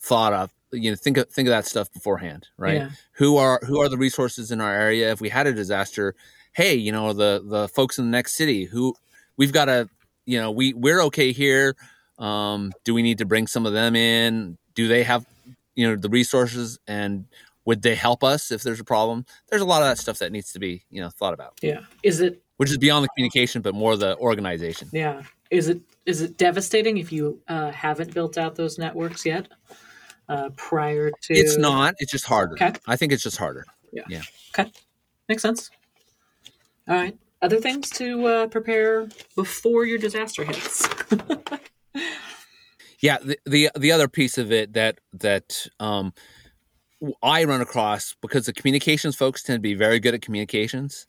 [0.00, 2.90] thought of you know think of think of that stuff beforehand right Yeah.
[3.12, 6.14] who are who are the resources in our area if we had a disaster
[6.52, 8.94] hey you know the the folks in the next city who
[9.36, 9.88] we've got a
[10.24, 11.74] you know we we're okay here
[12.18, 14.56] Um, do we need to bring some of them in?
[14.74, 15.26] Do they have,
[15.74, 17.26] you know, the resources and
[17.66, 19.26] would they help us if there's a problem?
[19.50, 21.58] There's a lot of that stuff that needs to be, you know, thought about.
[21.60, 21.80] Yeah.
[22.02, 24.88] Is it which is beyond the communication, but more the organization.
[24.92, 25.24] Yeah.
[25.50, 29.48] Is it is it devastating if you uh, haven't built out those networks yet
[30.28, 31.34] uh, prior to?
[31.34, 31.94] It's not.
[31.98, 32.54] It's just harder.
[32.54, 32.72] Okay.
[32.86, 33.64] I think it's just harder.
[33.92, 34.02] Yeah.
[34.08, 34.22] Yeah.
[34.56, 34.70] Okay.
[35.28, 35.70] Makes sense.
[36.88, 37.16] All right.
[37.42, 40.88] Other things to uh, prepare before your disaster hits.
[43.00, 43.18] yeah.
[43.22, 46.12] The, the the other piece of it that that um,
[47.22, 51.06] I run across because the communications folks tend to be very good at communications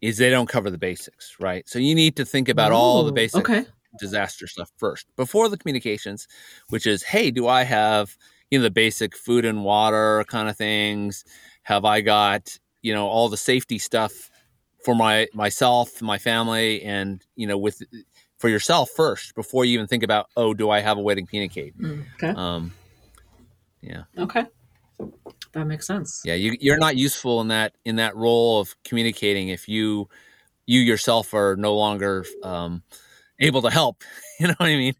[0.00, 1.68] is they don't cover the basics, right?
[1.68, 3.66] So you need to think about all the basic Okay.
[3.98, 6.28] disaster stuff first before the communications,
[6.68, 8.16] which is, hey, do I have
[8.50, 11.24] you know the basic food and water kind of things?
[11.62, 14.30] Have I got you know all the safety stuff
[14.84, 17.82] for my myself, my family, and you know with
[18.38, 21.76] for yourself first before you even think about oh, do I have a wedding communicate?
[21.78, 22.28] Mm, Okay.
[22.30, 22.72] Um,
[23.80, 24.44] yeah, Okay.
[25.52, 26.22] That makes sense.
[26.24, 30.08] yeah, you, you're not useful in that in that role of communicating if you
[30.66, 32.82] you yourself are no longer um,
[33.40, 34.02] able to help.
[34.38, 34.94] You know what I mean?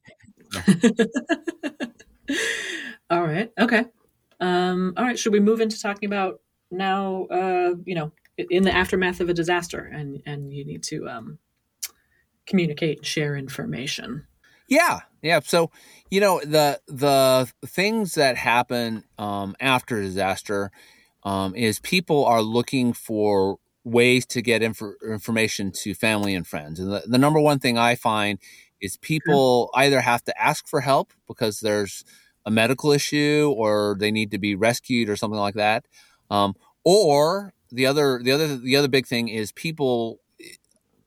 [3.11, 3.53] All right.
[3.59, 3.85] Okay.
[4.41, 5.19] Um, all right.
[5.19, 6.41] Should we move into talking about
[6.71, 7.27] now?
[7.27, 11.39] Uh, you know, in the aftermath of a disaster, and and you need to um,
[12.47, 14.27] communicate, and share information.
[14.69, 15.41] Yeah, yeah.
[15.45, 15.71] So
[16.11, 20.71] you know the the things that happen um, after disaster
[21.23, 26.81] um, is people are looking for ways to get inf- information to family and friends,
[26.81, 28.39] and the, the number one thing I find
[28.81, 32.05] is people either have to ask for help because there's
[32.47, 35.87] a medical issue or they need to be rescued or something like that,
[36.31, 36.55] um,
[36.85, 40.21] or the other the other the other big thing is people.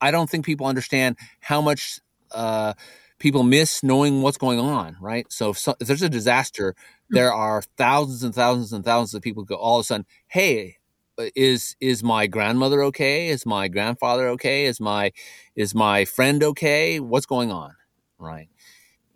[0.02, 2.00] I don't think people understand how much.
[2.32, 2.74] Uh,
[3.20, 5.26] people miss knowing what's going on, right?
[5.32, 6.76] So if, so if there's a disaster,
[7.12, 10.78] there are thousands and thousands and thousands of people go all of a sudden, hey,
[11.18, 13.30] uh, is is my grandmother okay?
[13.30, 14.66] Is my grandfather okay?
[14.66, 15.12] Is my
[15.56, 17.00] is my friend okay?
[17.02, 17.76] What's going on,
[18.18, 18.48] right?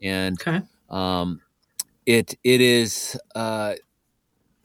[0.02, 0.62] And Okay.
[0.90, 1.42] um,
[2.06, 3.76] it it is uh,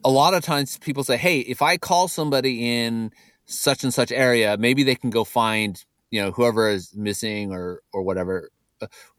[0.05, 3.11] a lot of times people say, hey, if I call somebody in
[3.47, 7.83] such and such area, maybe they can go find you know whoever is missing or
[7.93, 8.51] or whatever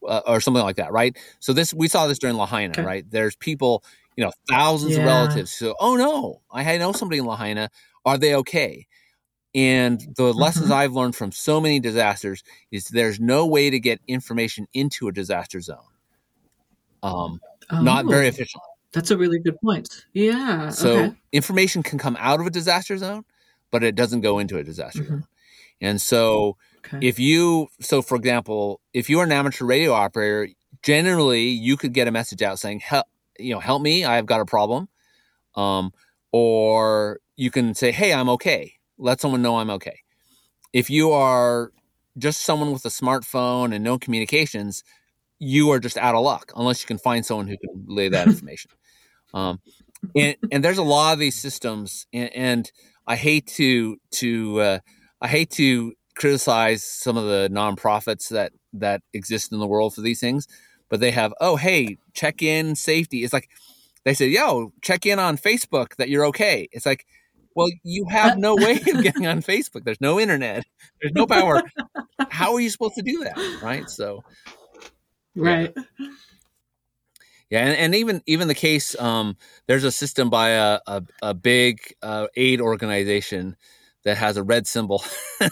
[0.07, 1.17] uh, or something like that, right?
[1.39, 2.83] So this we saw this during Lahaina, Okay.
[2.83, 3.05] right?
[3.09, 3.83] There's people,
[4.15, 5.51] you know, thousands of relatives.
[5.51, 7.69] So, oh no, I know somebody in Lahaina.
[8.05, 8.87] Are they okay?
[9.55, 13.99] And the lessons I've learned from so many disasters is there's no way to get
[14.07, 15.77] information into a disaster zone.
[17.03, 17.39] Um,
[17.71, 18.63] not very Oh, efficient.
[18.91, 20.05] That's a really good point.
[20.13, 20.69] Yeah.
[20.69, 21.13] So okay.
[21.31, 23.23] information can come out of a disaster zone,
[23.71, 25.07] but it doesn't go into a disaster Mhm.
[25.07, 25.23] zone.
[25.81, 27.07] And so Okay.
[27.07, 30.49] if you so for example if you're an amateur radio operator
[30.81, 33.05] generally you could get a message out saying help
[33.37, 34.87] you know help me i've got a problem
[35.55, 35.91] um,
[36.31, 39.99] or you can say hey i'm okay let someone know i'm okay
[40.73, 41.71] if you are
[42.17, 44.83] just someone with a smartphone and no communications
[45.39, 48.27] you are just out of luck unless you can find someone who can relay that
[48.27, 48.71] information.
[49.33, 49.59] Um,
[50.15, 52.71] and, and there's a lot of these systems and, and
[53.05, 54.79] i hate to to uh,
[55.21, 59.99] i hate to criticize some of the nonprofits that that exist in the world for
[59.99, 60.47] these things
[60.89, 63.23] but they have oh hey check in safety.
[63.23, 63.49] It's like
[64.03, 66.67] they say yo check in on facebook that you're okay.
[66.71, 67.05] It's like
[67.55, 69.85] well you have no way of getting on facebook.
[69.85, 70.65] There's no internet.
[71.01, 71.61] There's no power.
[72.29, 73.89] How are you supposed to do that right?
[73.89, 74.23] So
[75.39, 75.73] right.
[77.49, 79.35] yeah and, and even even the case um
[79.67, 83.55] there's a system by a a, a big uh, aid organization
[84.03, 85.03] that has a red symbol.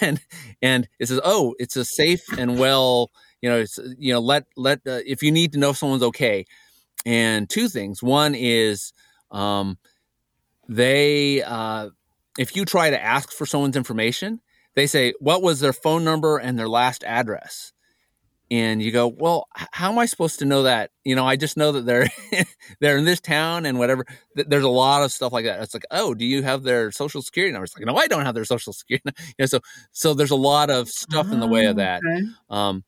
[0.00, 0.20] And
[0.60, 4.44] and it says oh it's a safe and well you know it's you know let
[4.56, 6.44] let uh, if you need to know if someone's okay.
[7.06, 8.02] And two things.
[8.02, 8.92] One is
[9.30, 9.78] um
[10.68, 11.90] they uh
[12.38, 14.40] if you try to ask for someone's information
[14.74, 17.72] they say what was their phone number and their last address
[18.50, 21.56] and you go well how am i supposed to know that you know i just
[21.56, 22.08] know that they're
[22.80, 25.84] they're in this town and whatever there's a lot of stuff like that it's like
[25.90, 28.44] oh do you have their social security number it's like no i don't have their
[28.44, 29.20] social security number.
[29.26, 29.60] you know, so
[29.92, 32.26] so there's a lot of stuff in the way of Oh, that okay.
[32.50, 32.84] um,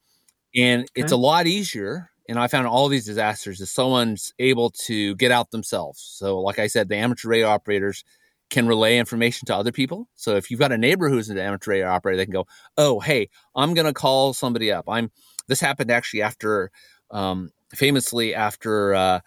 [0.54, 2.10] and it's a lot easier.
[2.28, 6.00] And I found all these disasters if someone's able to get out themselves.
[6.00, 8.04] So, like I said, the amateur radio operators
[8.52, 10.08] can relay information to other people.
[10.14, 12.46] So, if you've got a neighbor who's an amateur radio operator, they can go,
[12.78, 15.10] "Oh, hey, I'm going to call somebody up." I'm.
[15.48, 16.70] This happened actually after,
[17.10, 19.20] um, famously after uh,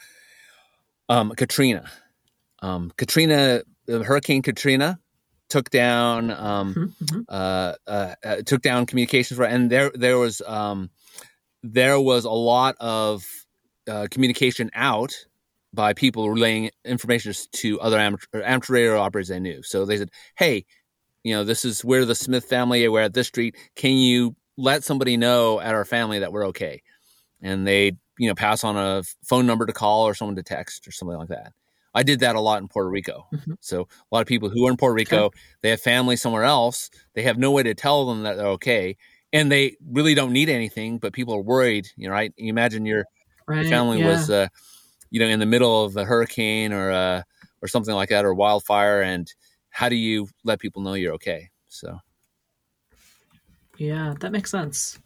[1.09, 1.89] um, Katrina.
[2.61, 4.99] Um, Katrina, uh, Hurricane Katrina,
[5.49, 6.31] took down.
[6.31, 7.25] Um, Mhm, mhm.
[7.27, 10.89] uh, uh, uh, took down communications and there there was um,
[11.63, 13.25] there was a lot of
[13.89, 15.13] uh, communication out
[15.75, 19.61] by people relaying information to other amateur, amateur radio operators they knew.
[19.63, 20.65] So they said, "Hey,
[21.23, 22.88] you know, this is we're the Smith family.
[22.88, 23.55] We're at this street.
[23.75, 26.81] Can you let somebody know at our family that we're okay?"
[27.41, 30.88] And they, you know, pass on a phone number to call or someone to text
[30.88, 31.51] or something like that.
[31.95, 33.25] I did that a lot in Puerto Rico.
[33.33, 33.53] Mm-hmm.
[33.61, 35.39] So a lot of people who are in Puerto Rico, okay.
[35.61, 36.89] they have family somewhere else.
[37.13, 38.97] They have no way to tell them that they're okay,
[39.31, 40.97] and they really don't need anything.
[40.97, 41.88] But people are worried.
[41.95, 42.33] You know, right?
[42.35, 43.05] You imagine your,
[43.47, 44.07] right, your family yeah.
[44.07, 44.47] was, uh,
[45.15, 47.21] you know, in the middle of a hurricane or uh,
[47.62, 49.34] or something like that, or wildfire, and
[49.69, 51.49] how do you let people know you're okay?
[51.69, 51.99] So,
[53.78, 54.99] yeah, that makes sense.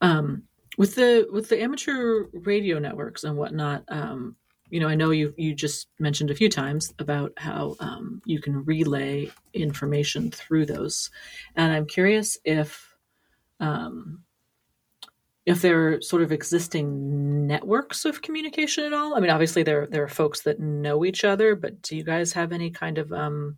[0.00, 0.44] Um,
[0.78, 4.36] with the with the amateur radio networks and whatnot, um,
[4.70, 8.40] you know, I know you you just mentioned a few times about how um, you
[8.40, 11.10] can relay information through those,
[11.56, 12.94] and I'm curious if
[13.58, 14.21] um,
[15.44, 19.16] if there are sort of existing networks of communication at all.
[19.16, 22.32] I mean, obviously there there are folks that know each other, but do you guys
[22.32, 23.56] have any kind of um,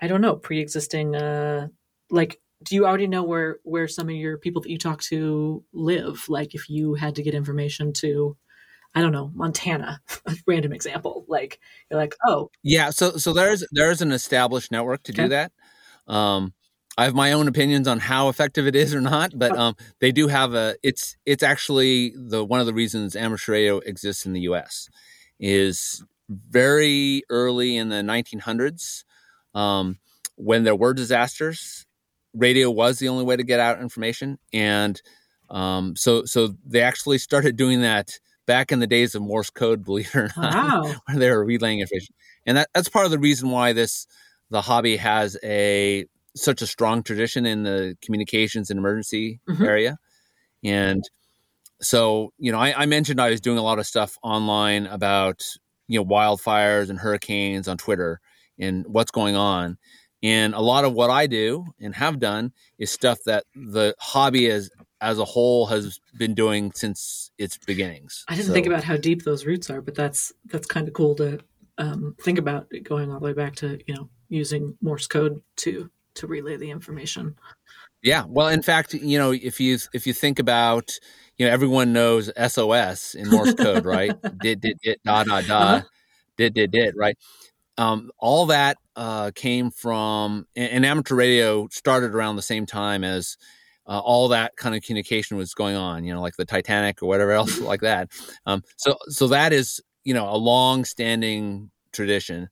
[0.00, 1.68] I don't know, pre-existing uh,
[2.10, 5.62] like do you already know where where some of your people that you talk to
[5.72, 8.36] live like if you had to get information to
[8.94, 11.26] I don't know, Montana, a random example.
[11.28, 11.60] Like
[11.90, 12.90] you're like, oh, yeah.
[12.90, 15.24] So so there's there's an established network to okay.
[15.24, 15.52] do that.
[16.06, 16.54] Um,
[16.98, 20.12] I have my own opinions on how effective it is or not, but um, they
[20.12, 20.76] do have a.
[20.82, 24.88] It's it's actually the one of the reasons amateur radio exists in the U.S.
[25.38, 29.04] is very early in the 1900s
[29.54, 29.98] um,
[30.36, 31.86] when there were disasters.
[32.34, 35.00] Radio was the only way to get out information, and
[35.50, 39.84] um, so so they actually started doing that back in the days of Morse code,
[39.84, 40.94] believe it or not, wow.
[41.06, 42.14] where they were relaying information.
[42.46, 44.06] And that, that's part of the reason why this
[44.50, 49.64] the hobby has a such a strong tradition in the communications and emergency mm-hmm.
[49.64, 49.98] area.
[50.62, 51.02] And
[51.80, 55.42] so, you know, I, I, mentioned I was doing a lot of stuff online about,
[55.88, 58.20] you know, wildfires and hurricanes on Twitter
[58.58, 59.78] and what's going on.
[60.22, 64.46] And a lot of what I do and have done is stuff that the hobby
[64.46, 64.70] is
[65.00, 68.24] as a whole has been doing since its beginnings.
[68.28, 70.94] I didn't so, think about how deep those roots are, but that's that's kind of
[70.94, 71.40] cool to
[71.78, 75.90] um, think about going all the way back to you know using Morse code to
[76.16, 77.36] to relay the information.
[78.02, 80.92] Yeah, well, in fact, you know, if you if you think about,
[81.38, 84.12] you know, everyone knows SOS in Morse code, right?
[84.40, 85.82] did did did da da da, uh-huh.
[86.36, 87.16] did did did, right?
[87.78, 93.04] Um, all that uh, came from, and, and amateur radio started around the same time
[93.04, 93.36] as
[93.86, 97.06] uh, all that kind of communication was going on, you know, like the Titanic or
[97.06, 98.10] whatever else like that.
[98.46, 102.48] Um, so, so that is, you know, a long-standing tradition.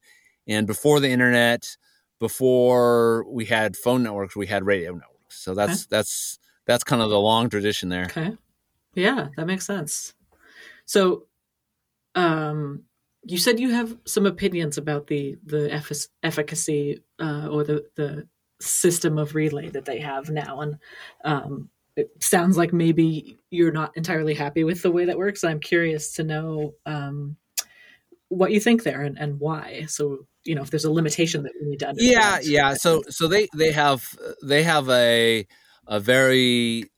[0.47, 1.77] And before the internet,
[2.25, 5.37] before we had phone networks, we had radio networks.
[5.43, 5.87] So that's okay.
[5.91, 8.07] that's that's kind of the long tradition there.
[8.07, 8.33] Okay,
[8.95, 10.15] yeah, that makes sense.
[10.87, 11.27] So,
[12.15, 12.85] um,
[13.25, 15.71] you said you have some opinions about the the
[16.23, 18.27] efficacy uh, or the the
[18.59, 20.63] system of relay that they have now.
[20.63, 20.79] And
[21.27, 25.45] um, it sounds like maybe you're not entirely happy with the way that works.
[25.45, 27.37] I'm curious to know um,
[28.35, 29.87] what you think there and, and why.
[29.89, 32.13] So you know if there's a limitation that we need to understand.
[32.13, 32.75] Yeah, yeah.
[32.75, 34.09] So so they they have
[34.43, 35.47] they have a
[35.87, 36.91] a very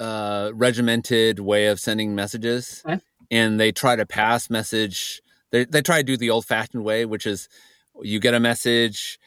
[0.00, 3.00] uh, regimented way of sending messages, okay.
[3.30, 5.22] and they try to pass message.
[5.50, 7.48] They they try to do the old fashioned way, which is
[8.00, 9.18] you get a message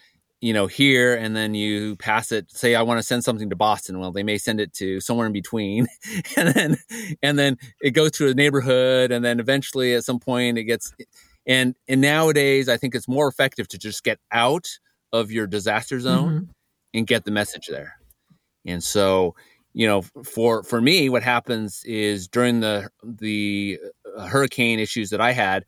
[0.42, 3.56] you know, here and then you pass it, say I want to send something to
[3.56, 4.00] Boston.
[4.00, 5.88] Well, they may send it to somewhere in between.
[6.36, 6.78] and then
[7.22, 10.94] and then it goes to a neighborhood and then eventually at some point it gets
[11.46, 14.68] and and nowadays I think it's more effective to just get out
[15.14, 16.52] of your disaster zone mm-hmm.
[16.94, 17.98] and get the message there.
[18.66, 19.36] And so,
[19.74, 23.80] you know, for for me what happens is during the the
[24.18, 25.66] uh, hurricane issues that I had,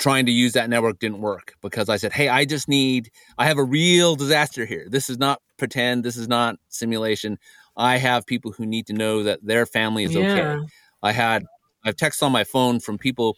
[0.00, 3.46] trying to use that network didn't work because I said, Hey, I just need, I
[3.46, 4.86] have a real disaster here.
[4.88, 6.04] This is not pretend.
[6.04, 7.38] This is not simulation.
[7.76, 10.32] I have people who need to know that their family is yeah.
[10.32, 10.66] okay.
[11.02, 11.44] I had,
[11.84, 13.36] I've texted on my phone from people.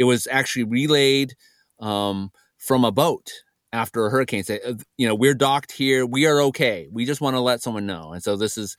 [0.00, 1.34] It was actually relayed
[1.78, 3.30] um, from a boat
[3.72, 4.42] after a hurricane.
[4.42, 6.04] Say, uh, you know, we're docked here.
[6.04, 6.88] We are okay.
[6.90, 8.12] We just want to let someone know.
[8.12, 8.76] And so this is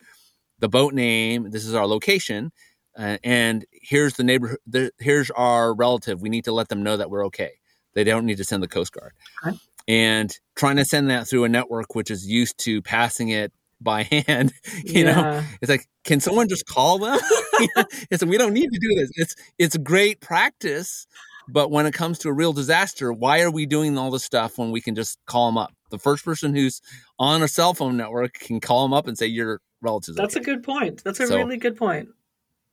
[0.59, 1.51] the boat name.
[1.51, 2.51] This is our location
[2.97, 4.57] uh, and here's the neighbor.
[4.67, 7.51] the, here's our relative we need to let them know that we're okay
[7.93, 9.13] they don't need to send the coast guard
[9.45, 9.57] okay.
[9.87, 13.51] and trying to send that through a network which is used to passing it
[13.83, 14.53] by hand
[14.83, 15.15] you yeah.
[15.15, 17.19] know it's like can someone just call them
[18.09, 21.07] it's we don't need to do this it's it's great practice
[21.47, 24.57] but when it comes to a real disaster why are we doing all this stuff
[24.57, 26.81] when we can just call them up the first person who's
[27.19, 30.51] on a cell phone network can call them up and say your relatives that's okay.
[30.51, 32.09] a good point that's a so, really good point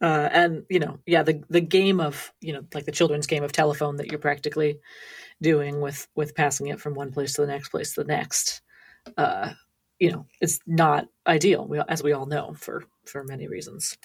[0.01, 3.43] uh, and you know, yeah, the the game of you know, like the children's game
[3.43, 4.79] of telephone that you're practically
[5.43, 8.63] doing with with passing it from one place to the next place to the next.
[9.17, 9.53] Uh,
[9.99, 13.99] you know, it's not ideal, we, as we all know, for for many reasons.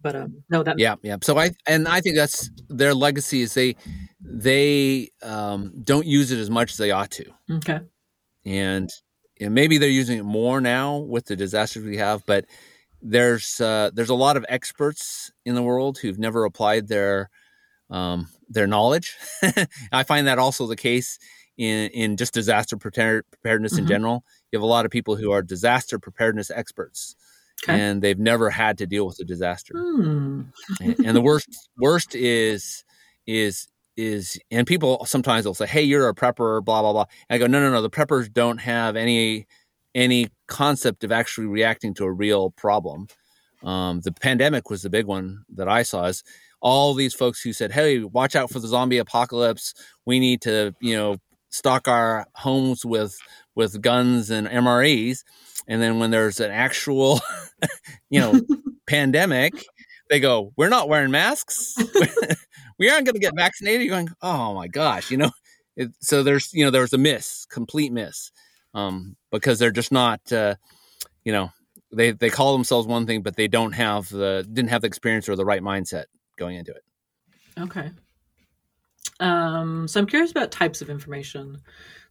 [0.00, 1.16] But um, no, that yeah, yeah.
[1.22, 3.74] So I and I think that's their legacy is they
[4.20, 7.24] they um, don't use it as much as they ought to.
[7.50, 7.80] Okay.
[8.44, 8.90] And,
[9.40, 12.46] and maybe they're using it more now with the disasters we have, but
[13.00, 17.30] there's uh, there's a lot of experts in the world who've never applied their
[17.90, 19.16] um, their knowledge.
[19.92, 21.18] I find that also the case
[21.56, 23.78] in in just disaster preparedness mm-hmm.
[23.78, 24.24] in general.
[24.50, 27.16] You have a lot of people who are disaster preparedness experts,
[27.64, 27.80] okay.
[27.80, 29.74] and they've never had to deal with a disaster.
[29.76, 30.42] Hmm.
[30.80, 32.84] and, and the worst worst is
[33.26, 37.34] is is and people sometimes will say hey you're a prepper blah blah blah and
[37.34, 39.44] i go no no no the preppers don't have any
[39.94, 43.08] any concept of actually reacting to a real problem.
[43.62, 46.04] Um, the pandemic was the big one that I saw.
[46.04, 46.22] Is
[46.60, 49.74] all these folks who said, "Hey, watch out for the zombie apocalypse.
[50.06, 51.16] We need to, you know,
[51.50, 53.18] stock our homes with
[53.58, 55.24] with guns and MREs."
[55.66, 57.20] And then when there's an actual,
[58.10, 58.40] you know,
[58.86, 59.66] pandemic,
[60.08, 61.74] they go, "We're not wearing masks.
[62.78, 65.30] we aren't going to get vaccinated." You're going, "Oh my gosh," you know.
[65.76, 68.32] It, so there's, you know, there was a miss, complete miss
[68.74, 70.56] um, because they're just not, uh,
[71.24, 71.50] you know,
[71.92, 75.28] they they call themselves one thing, but they don't have the didn't have the experience
[75.28, 76.04] or the right mindset
[76.36, 76.82] going into it.
[77.58, 77.90] Okay.
[79.20, 81.60] Um, so I'm curious about types of information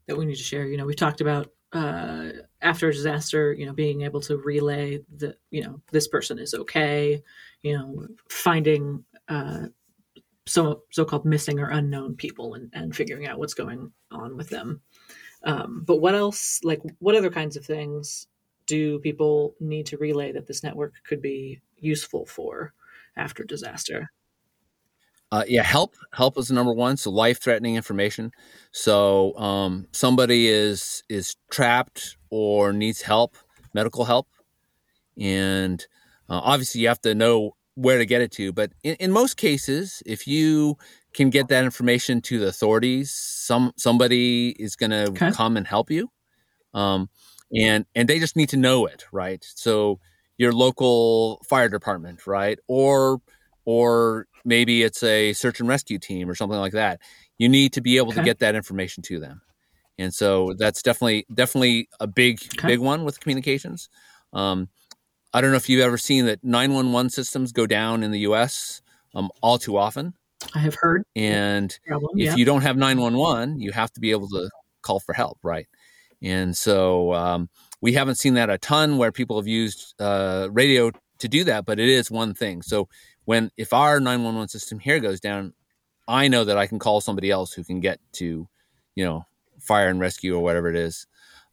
[0.08, 0.66] that we need to share.
[0.68, 2.30] You know, we've talked about uh,
[2.62, 6.53] after a disaster, you know, being able to relay that you know this person is
[6.53, 7.22] okay.
[7.62, 9.68] You know, finding uh,
[10.45, 14.82] so so-called missing or unknown people and, and figuring out what's going on with them.
[15.43, 18.28] Um, but what else, like, what other kinds of things
[18.66, 22.74] do people need to relay that this network could be useful for
[23.16, 24.12] after disaster?
[25.32, 26.97] Uh, yeah, help help is number one.
[26.97, 28.32] So life threatening information.
[28.71, 33.36] So um, somebody is is trapped or needs help,
[33.73, 34.28] medical help,
[35.19, 35.86] and
[36.30, 38.53] uh, obviously you have to know where to get it to.
[38.53, 40.78] But in, in most cases, if you
[41.17, 43.11] can get that information to the authorities.
[43.11, 45.32] Some somebody is going to okay.
[45.32, 46.09] come and help you,
[46.73, 47.09] um,
[47.53, 49.43] and and they just need to know it, right?
[49.55, 49.99] So
[50.38, 53.19] your local fire department, right, or
[53.65, 57.01] or maybe it's a search and rescue team or something like that.
[57.37, 58.21] You need to be able okay.
[58.21, 59.41] to get that information to them,
[59.97, 62.67] and so that's definitely definitely a big okay.
[62.67, 63.89] big one with communications.
[64.33, 64.69] Um,
[65.33, 68.81] I don't know if you've ever seen that 911 systems go down in the U.S.
[69.13, 70.13] Um, all too often.
[70.55, 71.03] I have heard.
[71.15, 72.35] And problem, if yeah.
[72.35, 74.49] you don't have 911, you have to be able to
[74.81, 75.67] call for help, right?
[76.21, 77.49] And so um,
[77.81, 81.65] we haven't seen that a ton where people have used uh, radio to do that,
[81.65, 82.61] but it is one thing.
[82.61, 82.87] So
[83.28, 85.53] when if our 911 system here goes down,
[86.07, 88.47] I know that I can call somebody else who can get to,
[88.95, 89.25] you know,
[89.59, 91.07] fire and rescue or whatever it is.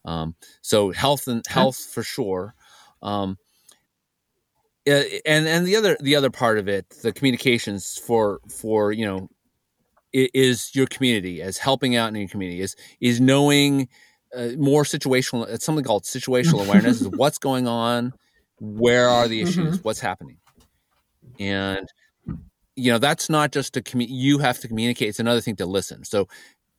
[0.05, 2.55] Um, so health and health for sure.
[3.03, 3.39] Um,
[4.87, 9.29] and and the other the other part of it, the communications for for you know,
[10.13, 13.89] is your community as helping out in your community is is knowing
[14.37, 15.49] uh, more situational.
[15.49, 17.01] It's something called situational awareness.
[17.01, 18.13] is what's going on,
[18.61, 19.83] where are the issues, mm-hmm.
[19.83, 20.37] what's happening,
[21.39, 21.89] and
[22.77, 25.09] you know that's not just to commu- you have to communicate.
[25.09, 26.05] It's another thing to listen.
[26.05, 26.29] So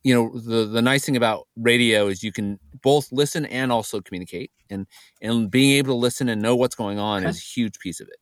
[0.06, 4.00] you know the the nice thing about radio is you can both listen and also
[4.00, 4.86] communicate and
[5.20, 7.30] and being able to listen and know what's going on okay.
[7.30, 8.20] is a huge piece of it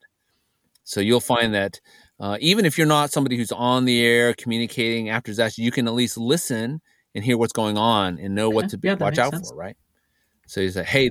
[0.85, 1.83] so you'll find that
[2.21, 5.87] uh, even if you're not somebody who's on the air communicating after disaster you can
[5.87, 6.81] at least listen
[7.15, 8.55] and hear what's going on and know okay.
[8.55, 9.51] what to yeah, watch out sense.
[9.51, 9.77] for right
[10.47, 11.11] so you say hey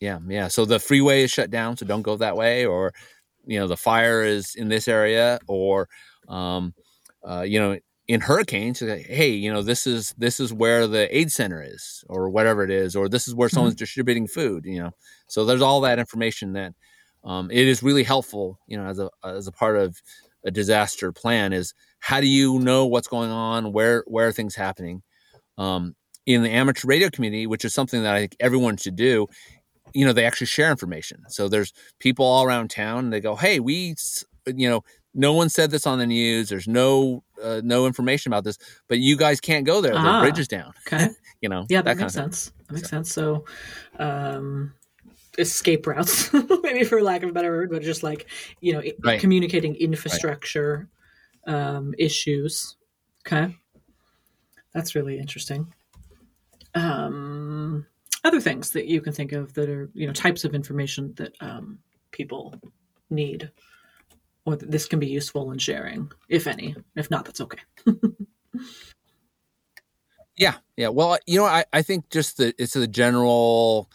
[0.00, 2.94] yeah yeah so the freeway is shut down so don't go that way or
[3.46, 5.88] you know the fire is in this area or
[6.28, 6.74] um,
[7.28, 11.32] uh, you know in hurricanes hey you know this is this is where the aid
[11.32, 13.78] center is or whatever it is or this is where someone's mm-hmm.
[13.78, 14.90] distributing food you know
[15.26, 16.74] so there's all that information that
[17.24, 20.02] um, it is really helpful you know as a as a part of
[20.44, 24.54] a disaster plan is how do you know what's going on where where are things
[24.54, 25.02] happening
[25.56, 29.26] um, in the amateur radio community which is something that i think everyone should do
[29.94, 33.36] you know they actually share information so there's people all around town and they go
[33.36, 33.94] hey we
[34.46, 34.82] you know
[35.14, 36.48] no one said this on the news.
[36.48, 39.94] There's no uh, no information about this, but you guys can't go there.
[39.94, 40.72] Ah, the bridge is down.
[40.86, 41.08] Okay.
[41.40, 41.66] you know.
[41.68, 42.52] Yeah, that, that makes sense.
[42.68, 42.96] That makes so.
[42.96, 43.12] sense.
[43.12, 43.44] So,
[43.98, 44.74] um,
[45.38, 46.32] escape routes,
[46.62, 48.26] maybe for lack of a better word, but just like
[48.60, 49.20] you know, right.
[49.20, 50.88] communicating infrastructure
[51.46, 51.54] right.
[51.54, 52.76] um, issues.
[53.26, 53.54] Okay,
[54.72, 55.72] that's really interesting.
[56.74, 57.86] Um,
[58.24, 61.34] other things that you can think of that are you know types of information that
[61.40, 61.78] um,
[62.10, 62.54] people
[63.10, 63.50] need
[64.46, 66.74] or that this can be useful in sharing, if any.
[66.96, 67.58] If not, that's okay.
[70.36, 70.88] yeah, yeah.
[70.88, 73.90] Well, you know, I, I think just the it's the general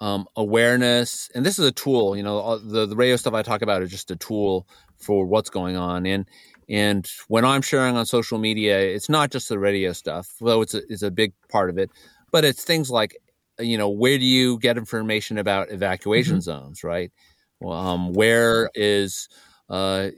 [0.00, 2.16] um, awareness, and this is a tool.
[2.16, 4.68] You know, the the radio stuff I talk about is just a tool
[4.98, 6.26] for what's going on, and
[6.68, 10.74] and when I'm sharing on social media, it's not just the radio stuff, though it's
[10.74, 11.90] a, it's a big part of it,
[12.30, 13.16] but it's things like,
[13.58, 16.40] you know, where do you get information about evacuation mm-hmm.
[16.40, 17.12] zones, right?
[17.64, 19.28] Um, where is
[19.70, 20.10] uh,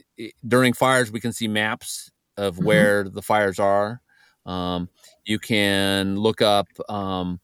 [0.45, 2.65] during fires we can see maps of mm-hmm.
[2.65, 4.01] where the fires are.
[4.45, 4.89] Um,
[5.25, 7.39] you can look up um,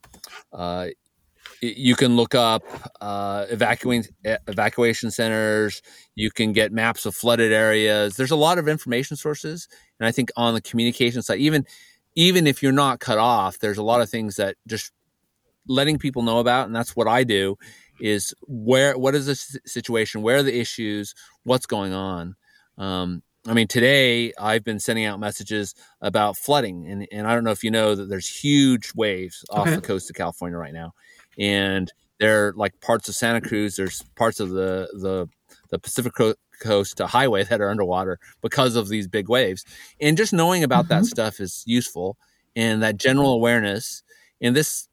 [0.52, 0.88] uh,
[1.62, 2.64] you can look up
[3.00, 5.82] uh, evacuating evacuation centers.
[6.16, 8.18] You can get maps of flooded areas.
[8.18, 9.68] There's a lot of information sources,
[10.00, 11.66] and I think on the communication side, even
[12.16, 14.92] even if you're not cut off, there's a lot of things that just
[15.68, 17.58] letting people know about, and that's what I do.
[18.00, 20.22] Is where what is the situation?
[20.22, 21.14] Where are the issues?
[21.44, 22.36] What's going on?
[22.78, 27.44] Um, I mean, today I've been sending out messages about flooding, and, and I don't
[27.44, 29.76] know if you know that there's huge waves off okay.
[29.76, 30.94] the coast of California right now
[31.38, 33.76] and there are like parts of Santa Cruz.
[33.76, 35.28] There's parts of the the
[35.70, 36.14] the Pacific
[36.62, 39.66] Coast highway that are underwater because of these big waves.
[40.00, 41.02] And just knowing about mm-hmm.
[41.02, 42.18] that stuff is useful,
[42.56, 44.04] and that general awareness.
[44.42, 44.90] And this,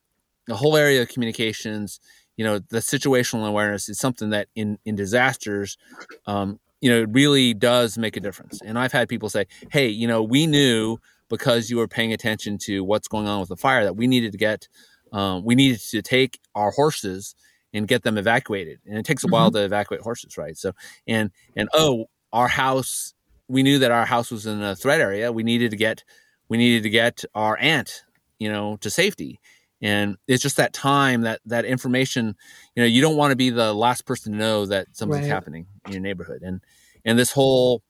[0.51, 2.01] the whole area of communications,
[2.37, 5.79] you know, the situational awareness is something that in in disasters.
[6.27, 8.61] Um, you know, it really does make a difference.
[8.65, 10.99] And I've had people say, "Hey, you know, we knew
[11.31, 14.33] because you were paying attention to what's going on with the fire that we needed
[14.33, 14.69] to get
[15.13, 17.35] um, we needed to take our horses
[17.73, 19.35] and get them evacuated and it takes a mm-hmm.
[19.35, 20.73] while to evacuate horses right so
[21.07, 23.15] and and oh our house
[23.49, 26.05] we knew that our house was in a threat area we needed to get
[26.49, 28.03] we needed to get our aunt
[28.39, 29.41] you know to safety
[29.83, 32.35] and it's just that time that that information
[32.75, 35.31] you know you don't want to be the last person to know that something's right.
[35.31, 36.61] happening in your neighborhood and
[37.05, 37.83] and this whole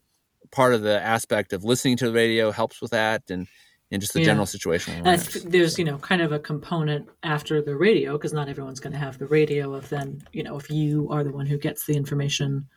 [0.50, 3.46] part of the aspect of listening to the radio helps with that and
[3.92, 4.26] and just the yeah.
[4.26, 5.02] general situation.
[5.46, 8.98] there's you know kind of a component after the radio because not everyone's going to
[8.98, 9.74] have the radio.
[9.74, 12.68] Of then you know if you are the one who gets the information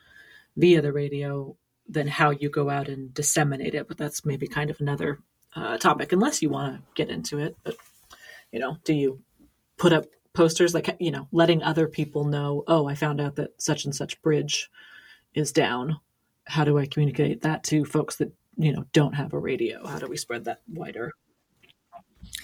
[0.57, 1.55] via the radio,
[1.87, 3.87] then how you go out and disseminate it.
[3.87, 5.19] But that's maybe kind of another
[5.55, 7.55] uh, topic, unless you want to get into it.
[7.63, 7.75] But
[8.53, 9.19] you know, do you
[9.77, 12.63] put up posters like you know letting other people know?
[12.67, 14.69] Oh, I found out that such and such bridge
[15.33, 15.99] is down.
[16.45, 19.99] How do I communicate that to folks that you know don't have a radio how
[19.99, 21.11] do we spread that wider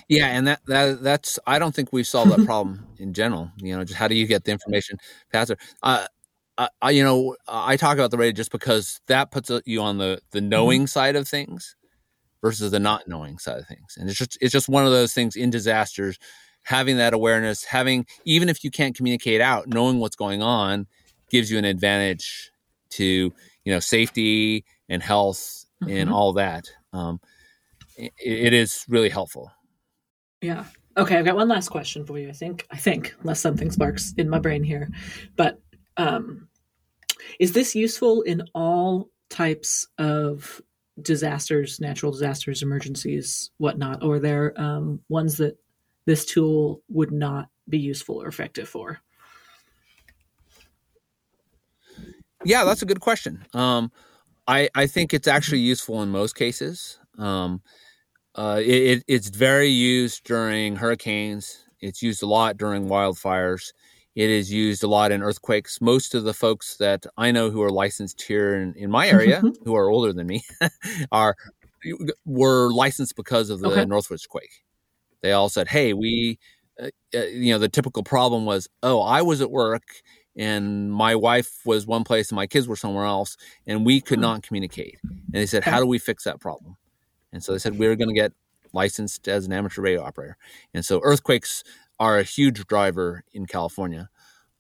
[0.07, 3.75] yeah and that, that that's i don't think we've solved that problem in general you
[3.75, 4.97] know just how do you get the information
[5.31, 6.05] faster uh,
[6.81, 10.19] I, you know, I talk about the radio just because that puts you on the
[10.31, 10.49] the mm-hmm.
[10.49, 10.87] knowing mm-hmm.
[10.87, 11.77] side of things
[12.41, 15.13] versus the not knowing side of things, and it's just it's just one of those
[15.13, 16.17] things in disasters.
[16.63, 20.87] Having that awareness, having even if you can't communicate out, knowing what's going on
[21.29, 22.51] gives you an advantage
[22.91, 25.95] to you know safety and health mm-hmm.
[25.95, 26.67] and all that.
[26.93, 27.19] Um,
[27.97, 29.51] it, it is really helpful.
[30.41, 30.65] Yeah.
[30.97, 32.29] Okay, I've got one last question for you.
[32.29, 34.89] I think I think unless something sparks in my brain here,
[35.35, 35.61] but
[35.97, 36.47] um,
[37.39, 40.61] is this useful in all types of
[41.03, 45.57] disasters, natural disasters, emergencies, whatnot, or are there um, ones that
[46.05, 48.99] this tool would not be useful or effective for?
[52.45, 53.45] Yeah, that's a good question.
[53.53, 53.91] Um,
[54.47, 56.99] I, I think it's actually useful in most cases.
[57.17, 57.61] Um,
[58.35, 61.65] uh, it, it's very used during hurricanes.
[61.81, 63.73] It's used a lot during wildfires.
[64.19, 65.79] It is used a lot in earthquakes.
[65.79, 69.41] Most of the folks that I know who are licensed here in, in my area,
[69.63, 70.43] who are older than me,
[71.13, 71.37] are
[72.25, 73.85] were licensed because of the okay.
[73.85, 74.65] Northridge quake.
[75.21, 76.37] They all said, "Hey, we,
[76.77, 79.83] uh, uh, you know, the typical problem was, oh, I was at work
[80.35, 84.19] and my wife was one place and my kids were somewhere else and we could
[84.19, 86.77] not communicate and they said how do we fix that problem
[87.33, 88.31] and so they said we are going to get
[88.71, 90.37] licensed as an amateur radio operator
[90.75, 91.63] and so earthquakes
[91.99, 94.09] are a huge driver in california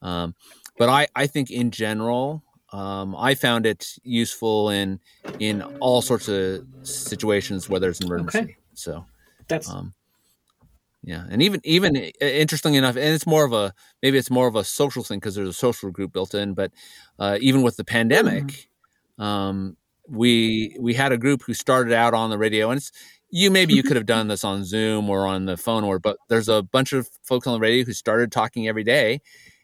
[0.01, 0.33] um,
[0.77, 4.99] but I, I think in general um, I found it useful in
[5.39, 8.37] in all sorts of situations, whether it's an emergency.
[8.39, 8.57] Okay.
[8.73, 9.05] So
[9.47, 9.93] that's um,
[11.03, 13.73] yeah, and even even interestingly enough, and it's more of a
[14.03, 16.53] maybe it's more of a social thing because there's a social group built in.
[16.53, 16.71] But
[17.17, 19.23] uh, even with the pandemic, mm-hmm.
[19.23, 19.77] um,
[20.07, 22.91] we we had a group who started out on the radio, and it's
[23.31, 26.17] you maybe you could have done this on Zoom or on the phone, or but
[26.27, 29.21] there's a bunch of folks on the radio who started talking every day,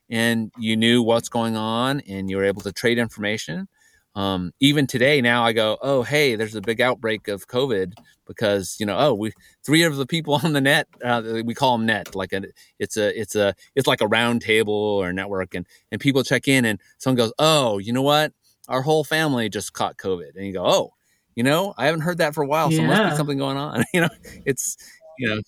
[0.09, 3.67] and you knew what's going on, and you were able to trade information.
[4.15, 7.93] Um, even today, now I go, oh hey, there's a big outbreak of COVID
[8.25, 9.31] because you know oh we
[9.65, 12.43] three of the people on the net uh, we call them net like a,
[12.79, 16.47] it's a it's a it's like a round table or network and and people check
[16.47, 18.33] in and someone goes oh you know what
[18.67, 20.35] our whole family just caught COVID.
[20.35, 20.93] And you go, oh,
[21.35, 22.71] you know, I haven't heard that for a while.
[22.71, 22.87] So yeah.
[22.87, 23.83] must be something going on.
[23.93, 24.09] you know,
[24.45, 24.77] it's,
[25.19, 25.41] you know,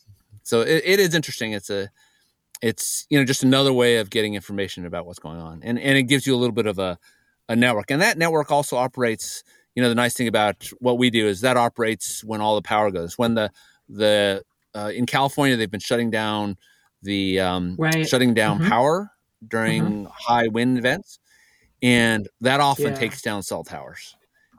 [0.43, 1.53] so it, it is interesting.
[1.53, 1.89] It's a,
[2.61, 5.61] it's, you know, just another way of getting information about what's going on.
[5.63, 6.99] And, and it gives you a little bit of a,
[7.47, 7.89] a network.
[7.89, 9.43] And that network also operates,
[9.75, 12.61] you know, the nice thing about what we do is that operates when all the
[12.61, 13.17] power goes.
[13.17, 13.51] When the,
[13.87, 14.43] the,
[14.75, 16.57] uh, in California, they've been shutting down
[17.01, 18.07] the, um, right.
[18.07, 18.69] shutting down mm-hmm.
[18.69, 19.11] power
[19.47, 20.05] during mm-hmm.
[20.11, 21.19] high wind events.
[21.81, 22.95] And that often yeah.
[22.95, 24.16] takes down cell towers.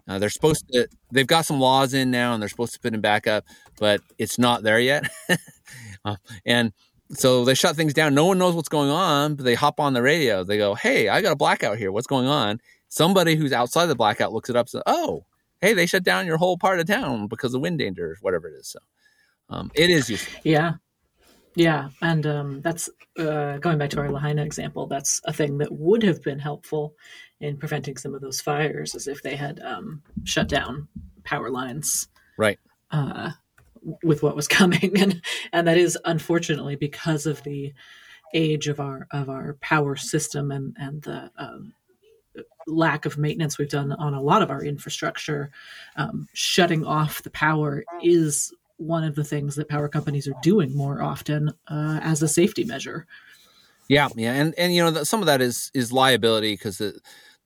[0.09, 2.93] Uh, they're supposed to, they've got some laws in now and they're supposed to put
[2.93, 3.45] them back up,
[3.79, 5.09] but it's not there yet.
[6.05, 6.73] uh, and
[7.13, 8.15] so they shut things down.
[8.15, 10.45] No one knows what's going on, but they hop on the radio.
[10.45, 11.93] They go, Hey, I got a blackout here.
[11.93, 12.61] What's going on?
[12.89, 14.65] Somebody who's outside the blackout looks it up.
[14.65, 15.27] And says, oh,
[15.61, 18.55] hey, they shut down your whole part of town because of wind danger, whatever it
[18.55, 18.69] is.
[18.69, 18.79] So
[19.51, 20.41] um, it is useful.
[20.43, 20.75] Yeah.
[21.55, 22.89] Yeah, and um, that's
[23.19, 24.87] uh, going back to our Lahaina example.
[24.87, 26.95] That's a thing that would have been helpful
[27.41, 30.89] in preventing some of those fires, as if they had um, shut down
[31.25, 32.59] power lines, right,
[32.91, 33.31] uh,
[34.03, 35.23] with what was coming, and
[35.53, 37.73] and that is unfortunately because of the
[38.35, 41.73] age of our of our power system and and the um,
[42.67, 45.51] lack of maintenance we've done on a lot of our infrastructure.
[45.97, 50.77] Um, shutting off the power is one of the things that power companies are doing
[50.77, 53.07] more often uh, as a safety measure.
[53.89, 57.01] Yeah, yeah, and and you know some of that is is liability because the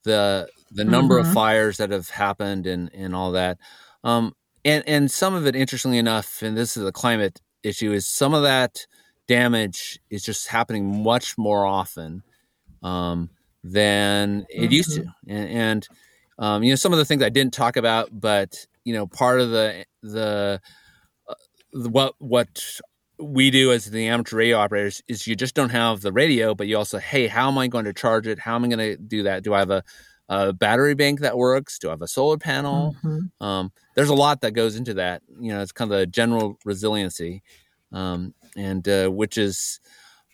[0.05, 1.29] the the number mm-hmm.
[1.29, 3.59] of fires that have happened and and all that,
[4.05, 4.35] um,
[4.65, 8.35] and and some of it, interestingly enough, and this is a climate issue, is some
[8.35, 8.87] of that
[9.29, 12.23] damage is just happening much more often
[12.83, 13.31] um,
[13.63, 14.73] than it mm-hmm.
[14.73, 15.89] used to, and, and
[16.39, 19.41] um, you know some of the things I didn't talk about, but you know part
[19.41, 20.61] of the the
[21.73, 22.81] what what
[23.23, 26.67] we do as the amateur radio operators is you just don't have the radio, but
[26.67, 28.39] you also, hey, how am I going to charge it?
[28.39, 29.43] How am I going to do that?
[29.43, 29.83] Do I have a,
[30.29, 31.79] a battery bank that works?
[31.79, 32.97] Do I have a solar panel?
[33.03, 33.45] Mm-hmm.
[33.45, 35.23] Um, there's a lot that goes into that.
[35.41, 37.43] You know, it's kind of the general resiliency,
[37.93, 39.81] um, and uh, which is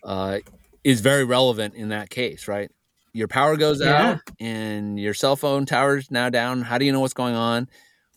[0.03, 0.39] uh,
[0.83, 2.71] is very relevant in that case, right?
[3.13, 4.11] Your power goes yeah.
[4.11, 6.61] out, and your cell phone tower's now down.
[6.61, 7.67] How do you know what's going on?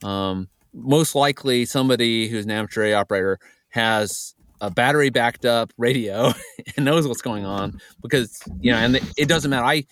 [0.03, 3.39] Um, most likely somebody who's an amateur radio operator
[3.71, 6.33] has a battery backed up radio
[6.77, 9.67] and knows what's going on because you know and it doesn't matter.
[9.67, 9.85] I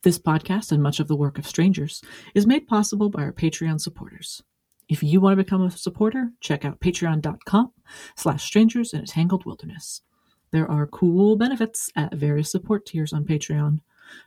[0.02, 2.02] This podcast and much of the work of strangers
[2.36, 4.44] is made possible by our Patreon supporters.
[4.90, 7.72] If you want to become a supporter, check out patreon.com
[8.16, 10.02] slash strangers in a tangled wilderness.
[10.52, 13.80] There are cool benefits at various support tiers on Patreon.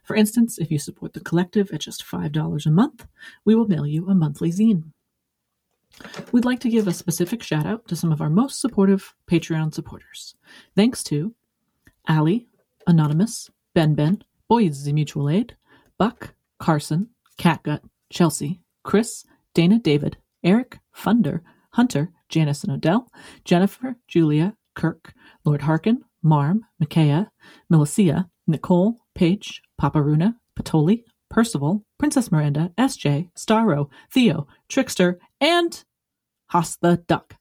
[0.02, 3.06] For instance, if you support the collective at just $5 a month,
[3.44, 4.92] we will mail you a monthly zine.
[6.30, 9.74] We'd like to give a specific shout out to some of our most supportive Patreon
[9.74, 10.34] supporters.
[10.76, 11.34] Thanks to
[12.08, 12.48] Ali,
[12.86, 15.56] Anonymous, Ben Ben, Boys the Mutual Aid,
[15.96, 17.08] Buck, Carson,
[17.38, 17.80] Catgut,
[18.10, 21.40] Chelsea, Chris, Dana David, Eric, Funder,
[21.72, 23.10] Hunter, Janice and Odell,
[23.44, 25.12] Jennifer, Julia, Kirk,
[25.44, 27.30] Lord Harkin, Marm, Micaiah,
[27.72, 35.84] Milicia, Nicole, Paige, Paparuna, Patoli, Percival, Princess Miranda, SJ, Starro, Theo, Trickster, and
[36.48, 37.39] Haas the Duck.